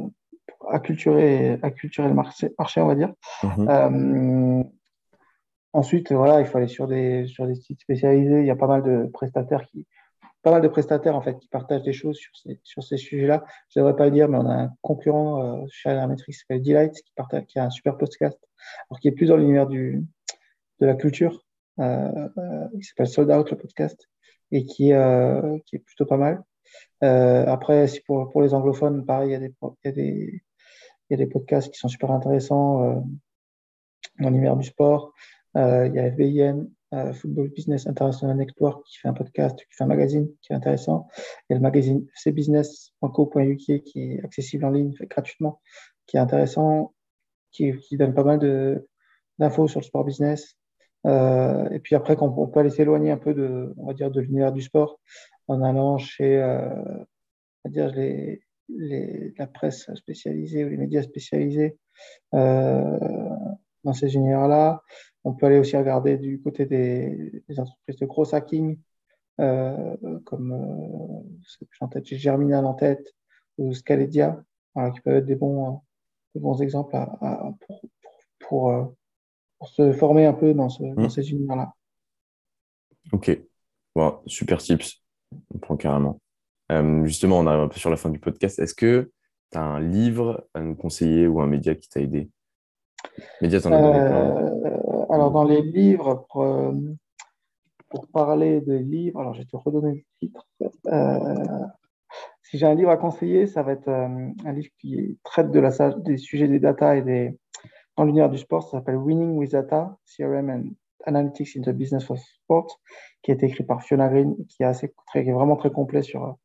acculturer, 0.68 1.58
acculturer 1.62 2.08
le 2.08 2.14
marché, 2.14 2.50
on 2.76 2.86
va 2.86 2.94
dire. 2.94 3.12
Mhm. 3.42 4.64
ensuite, 5.72 6.12
voilà, 6.12 6.40
il 6.40 6.46
faut 6.46 6.58
aller 6.58 6.68
sur 6.68 6.86
des, 6.86 7.26
sur 7.26 7.46
des 7.46 7.54
sites 7.54 7.80
spécialisés. 7.80 8.40
Il 8.40 8.46
y 8.46 8.50
a 8.50 8.56
pas 8.56 8.66
mal 8.66 8.82
de 8.82 9.10
prestataires 9.12 9.66
qui, 9.66 9.86
pas 10.42 10.50
mal 10.50 10.62
de 10.62 10.68
prestataires 10.68 11.16
en 11.16 11.20
fait 11.22 11.38
qui 11.38 11.48
partagent 11.48 11.82
des 11.82 11.92
choses 11.92 12.16
sur 12.16 12.34
ces, 12.36 12.60
sur 12.64 12.82
ces 12.82 12.96
sujets-là. 12.96 13.44
Je 13.68 13.78
ne 13.78 13.84
devrais 13.84 13.96
pas 13.96 14.06
le 14.06 14.10
dire, 14.10 14.28
mais 14.28 14.38
on 14.38 14.46
a 14.46 14.54
un 14.54 14.70
concurrent 14.80 15.66
chez 15.70 15.90
Metrics 16.06 16.34
qui 16.34 16.40
s'appelle 16.40 16.62
Delight 16.62 16.92
qui, 16.94 17.12
partage, 17.14 17.44
qui 17.46 17.58
a 17.58 17.64
un 17.64 17.70
super 17.70 17.96
podcast, 17.96 18.38
alors 18.90 19.00
qui 19.00 19.08
est 19.08 19.12
plus 19.12 19.26
dans 19.28 19.36
l'univers 19.36 19.66
du, 19.66 20.04
de 20.80 20.86
la 20.86 20.94
culture. 20.94 21.44
Euh, 21.80 22.28
euh, 22.36 22.68
qui 22.74 22.82
s'appelle 22.82 23.08
Sold 23.08 23.30
Out, 23.30 23.50
le 23.50 23.56
podcast, 23.56 24.08
et 24.50 24.66
qui, 24.66 24.92
euh, 24.92 25.58
qui 25.64 25.76
est 25.76 25.78
plutôt 25.78 26.04
pas 26.04 26.18
mal. 26.18 26.42
après, 27.00 27.86
si 27.88 28.00
pour, 28.02 28.30
pour 28.30 28.42
les 28.42 28.52
anglophones, 28.54 29.04
pareil, 29.06 29.30
il 29.30 29.32
y, 29.32 29.36
a 29.36 29.38
des, 29.38 29.54
il, 29.62 29.86
y 29.86 29.88
a 29.88 29.92
des, 29.92 30.42
il 31.08 31.10
y 31.10 31.14
a 31.14 31.16
des 31.16 31.26
podcasts 31.26 31.72
qui 31.72 31.78
sont 31.78 31.88
super 31.88 32.10
intéressants 32.10 33.02
dans 34.20 34.28
l'univers 34.28 34.56
du 34.56 34.64
sport. 34.64 35.12
il 35.54 35.92
y 35.94 35.98
a 35.98 36.10
FBIN, 36.10 36.66
Football 37.14 37.48
Business 37.48 37.86
International 37.86 38.36
Network, 38.36 38.84
qui 38.86 38.98
fait 38.98 39.08
un 39.08 39.14
podcast, 39.14 39.56
qui 39.56 39.74
fait 39.76 39.84
un 39.84 39.88
magazine 39.88 40.28
qui 40.42 40.52
est 40.52 40.56
intéressant. 40.56 41.08
Il 41.16 41.44
y 41.50 41.52
a 41.54 41.56
le 41.56 41.62
magazine 41.62 42.06
cbusiness.co.uk 42.14 43.82
qui 43.82 44.12
est 44.12 44.24
accessible 44.24 44.64
en 44.64 44.70
ligne 44.70 44.92
gratuitement, 45.08 45.60
qui 46.06 46.16
est 46.16 46.20
intéressant, 46.20 46.94
qui, 47.50 47.74
donne 47.92 48.14
pas 48.14 48.24
mal 48.24 48.38
d'infos 49.38 49.68
sur 49.68 49.80
le 49.80 49.84
sport 49.84 50.04
business. 50.04 50.56
Euh, 51.06 51.68
et 51.70 51.80
puis 51.80 51.94
après, 51.94 52.16
quand 52.16 52.32
on 52.36 52.46
peut 52.46 52.60
aller 52.60 52.70
s'éloigner 52.70 53.10
un 53.10 53.18
peu 53.18 53.34
de, 53.34 53.72
on 53.76 53.92
de 53.92 54.20
l'univers 54.20 54.52
du 54.52 54.62
sport 54.62 55.00
en 55.48 55.62
allant 55.62 55.98
chez, 55.98 56.36
euh, 56.36 56.68
on 57.64 57.70
dire, 57.70 57.92
la 58.68 59.46
presse 59.46 59.90
spécialisée 59.94 60.64
ou 60.64 60.68
les 60.68 60.76
médias 60.76 61.02
spécialisés 61.02 61.76
euh, 62.34 62.98
dans 63.84 63.92
ces 63.92 64.14
univers-là. 64.14 64.82
On 65.24 65.34
peut 65.34 65.46
aller 65.46 65.58
aussi 65.58 65.76
regarder 65.76 66.18
du 66.18 66.40
côté 66.40 66.66
des, 66.66 67.44
des 67.48 67.60
entreprises 67.60 67.96
de 67.96 68.06
gros 68.06 68.34
hacking, 68.34 68.78
euh, 69.40 69.96
comme 70.24 70.52
euh, 70.52 71.64
en 71.80 71.88
tête, 71.88 72.06
j'ai 72.06 72.18
Germinal 72.18 72.66
en 72.66 72.74
tête 72.74 73.14
ou 73.58 73.72
Scaledia, 73.72 74.42
voilà, 74.74 74.90
qui 74.90 75.00
peuvent 75.00 75.16
être 75.16 75.26
des 75.26 75.36
bons, 75.36 75.80
des 76.34 76.40
bons 76.40 76.60
exemples 76.60 76.96
à, 76.96 77.16
à, 77.20 77.52
pour, 77.60 77.80
pour, 78.40 78.68
pour 78.70 78.94
pour 79.62 79.68
se 79.68 79.92
former 79.92 80.26
un 80.26 80.32
peu 80.32 80.54
dans, 80.54 80.68
ce, 80.68 80.82
dans 80.82 81.02
hmm. 81.02 81.08
ces 81.08 81.30
univers-là. 81.30 81.72
Ok, 83.12 83.30
super 84.26 84.58
tips, 84.58 85.04
on 85.54 85.58
prend 85.58 85.76
carrément. 85.76 86.20
Euh, 86.72 87.04
justement, 87.04 87.38
on 87.38 87.46
arrive 87.46 87.60
un 87.60 87.68
peu 87.68 87.78
sur 87.78 87.88
la 87.88 87.96
fin 87.96 88.10
du 88.10 88.18
podcast. 88.18 88.58
Est-ce 88.58 88.74
que 88.74 89.12
tu 89.52 89.58
as 89.58 89.62
un 89.62 89.78
livre 89.78 90.48
à 90.54 90.62
nous 90.62 90.74
conseiller 90.74 91.28
ou 91.28 91.40
un 91.40 91.46
média 91.46 91.76
qui 91.76 91.88
t'a 91.88 92.00
aidé? 92.00 92.28
Média, 93.40 93.60
en 93.64 93.72
as 93.72 93.76
euh, 93.76 94.70
dans 95.32 95.44
les 95.44 95.62
livres, 95.62 96.26
pour, 96.28 96.42
euh, 96.42 96.72
pour, 97.88 98.06
parler 98.08 98.60
de 98.60 98.74
livres, 98.74 99.20
alors 99.20 99.34
je 99.34 99.40
vais 99.40 99.46
te 99.46 99.56
redonner 99.56 100.04
le 100.20 100.28
titre. 100.28 100.46
si 102.42 102.58
j'ai 102.58 102.66
un 102.66 102.74
livre 102.74 102.90
à 102.90 102.96
conseiller, 102.96 103.46
ça 103.46 103.62
va 103.62 103.72
être 103.72 103.88
un 103.88 104.52
livre 104.52 104.70
qui 104.78 105.18
traite 105.24 105.50
des 105.50 106.16
sujets 106.18 106.48
des 106.48 106.60
data 106.60 106.96
et 106.96 107.02
des, 107.02 107.38
dans 107.96 108.04
l'univers 108.04 108.30
du 108.30 108.38
sport, 108.38 108.62
ça 108.62 108.78
s'appelle 108.78 108.96
Winning 108.96 109.36
with 109.36 109.52
Data, 109.52 109.96
CRM 110.06 110.50
and 110.50 110.64
Analytics 111.04 111.56
in 111.56 111.62
the 111.62 111.74
Business 111.74 112.10
of 112.10 112.20
Sport, 112.20 112.80
qui 113.22 113.30
a 113.32 113.34
été 113.34 113.46
écrit 113.46 113.64
par 113.64 113.82
Fiona 113.82 114.08
Green, 114.08 114.36
qui 114.46 114.62
est, 114.62 114.66
assez, 114.66 114.94
vraiment 115.14 115.56
très 115.56 115.70
complet 115.70 116.02
sur, 116.02 116.36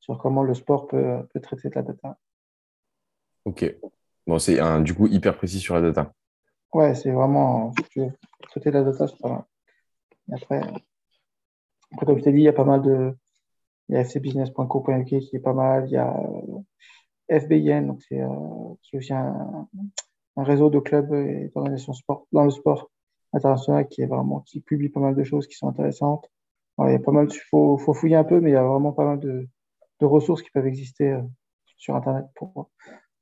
sur 0.00 0.18
comment 0.18 0.42
le 0.42 0.54
sport 0.54 0.86
peut, 0.86 1.18
peut 1.32 1.40
traiter 1.40 1.68
de 1.68 1.74
la 1.74 1.82
data. 1.82 2.18
Ok. 3.44 3.74
Bon, 4.26 4.38
c'est 4.38 4.58
du 4.82 4.94
coup 4.94 5.06
hyper 5.06 5.36
précis 5.36 5.58
sur 5.58 5.74
la 5.74 5.82
data. 5.82 6.12
Ouais, 6.74 6.94
c'est 6.96 7.12
vraiment. 7.12 7.72
traiter 8.50 8.70
de 8.70 8.78
la 8.78 8.82
data, 8.82 9.06
c'est 9.06 9.18
pas 9.18 9.28
mal. 9.28 9.44
après, 10.32 10.60
comme 12.04 12.18
je 12.18 12.24
t'ai 12.24 12.32
dit, 12.32 12.38
il 12.38 12.44
y 12.44 12.48
a 12.48 12.52
pas 12.52 12.64
mal 12.64 12.82
de. 12.82 13.16
Il 13.88 13.94
y 13.94 13.98
a 13.98 14.04
fcbusiness.co.uk 14.04 15.06
qui 15.06 15.36
est 15.36 15.40
pas 15.40 15.52
mal. 15.52 15.86
Il 15.86 15.92
y 15.92 15.96
a 15.96 16.14
FBIN, 17.30 17.82
donc 17.82 18.02
c'est 18.08 18.20
euh, 18.20 18.28
aussi 18.92 19.12
un, 19.12 19.68
réseau 20.36 20.68
de 20.70 20.80
clubs 20.80 21.12
et 21.14 21.50
d'organisations 21.54 21.92
sport, 21.92 22.26
dans 22.32 22.44
le 22.44 22.50
sport 22.50 22.90
international 23.32 23.88
qui 23.88 24.02
est 24.02 24.06
vraiment 24.06 24.40
qui 24.40 24.60
publie 24.60 24.88
pas 24.88 25.00
mal 25.00 25.14
de 25.14 25.24
choses 25.24 25.46
qui 25.46 25.54
sont 25.54 25.68
intéressantes. 25.68 26.28
il 26.80 26.90
y 26.90 26.94
a 26.94 26.98
pas 26.98 27.12
mal, 27.12 27.28
faut, 27.50 27.78
faut 27.78 27.94
fouiller 27.94 28.16
un 28.16 28.24
peu, 28.24 28.40
mais 28.40 28.50
il 28.50 28.54
y 28.54 28.56
a 28.56 28.64
vraiment 28.64 28.92
pas 28.92 29.04
mal 29.04 29.20
de, 29.20 29.48
de 30.00 30.06
ressources 30.06 30.42
qui 30.42 30.50
peuvent 30.50 30.66
exister 30.66 31.12
euh, 31.12 31.22
sur 31.76 31.96
Internet 31.96 32.26
pour, 32.34 32.70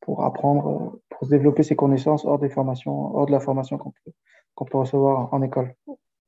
pour 0.03 0.25
apprendre, 0.25 0.69
euh, 0.69 1.03
pour 1.09 1.29
développer 1.29 1.63
ses 1.63 1.77
connaissances 1.77 2.25
hors 2.25 2.39
des 2.39 2.51
formations, 2.51 3.17
hors 3.17 3.27
de 3.27 3.33
la 3.33 3.41
formation 3.41 3.79
qu'on 3.79 3.91
peut, 3.91 4.13
qu'on 4.55 4.65
peut 4.67 4.79
recevoir 4.79 5.33
en 5.33 5.43
école 5.43 5.75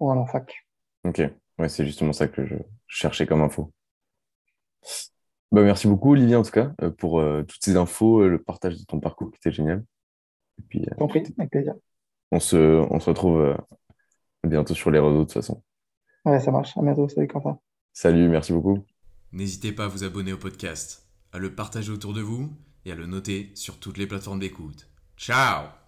ou 0.00 0.10
en 0.10 0.26
fac. 0.26 0.66
Ok, 1.04 1.20
ouais, 1.58 1.68
c'est 1.68 1.84
justement 1.84 2.12
ça 2.12 2.26
que 2.28 2.46
je 2.46 2.56
cherchais 2.86 3.26
comme 3.26 3.42
info. 3.42 3.70
Bah, 5.52 5.62
merci 5.62 5.86
beaucoup, 5.86 6.12
Olivier, 6.12 6.36
en 6.36 6.42
tout 6.42 6.50
cas, 6.50 6.72
euh, 6.82 6.90
pour 6.90 7.22
toutes 7.46 7.62
ces 7.62 7.76
infos, 7.76 8.26
le 8.26 8.42
partage 8.42 8.78
de 8.78 8.84
ton 8.84 8.98
parcours 8.98 9.30
qui 9.30 9.36
était 9.36 9.52
génial. 9.52 9.84
Et 10.58 10.62
puis, 10.68 10.86
euh, 10.86 11.06
avec 11.38 11.50
plaisir. 11.50 11.74
On 12.30 12.40
se, 12.40 12.56
on 12.90 13.00
se 13.00 13.10
retrouve 13.10 13.40
euh, 13.40 13.56
bientôt 14.44 14.74
sur 14.74 14.90
les 14.90 14.98
réseaux 14.98 15.20
de 15.20 15.24
toute 15.24 15.32
façon. 15.32 15.62
Ouais, 16.24 16.40
ça 16.40 16.50
marche. 16.50 16.76
À 16.76 16.82
bientôt. 16.82 17.08
Salut, 17.08 17.28
Quentin. 17.28 17.58
Salut, 17.92 18.28
merci 18.28 18.52
beaucoup. 18.52 18.84
N'hésitez 19.32 19.72
pas 19.72 19.84
à 19.84 19.88
vous 19.88 20.04
abonner 20.04 20.32
au 20.32 20.38
podcast, 20.38 21.08
à 21.32 21.38
le 21.38 21.54
partager 21.54 21.92
autour 21.92 22.12
de 22.12 22.20
vous 22.20 22.50
et 22.84 22.92
à 22.92 22.94
le 22.94 23.06
noter 23.06 23.50
sur 23.54 23.78
toutes 23.78 23.98
les 23.98 24.06
plateformes 24.06 24.40
d'écoute. 24.40 24.88
Ciao 25.16 25.83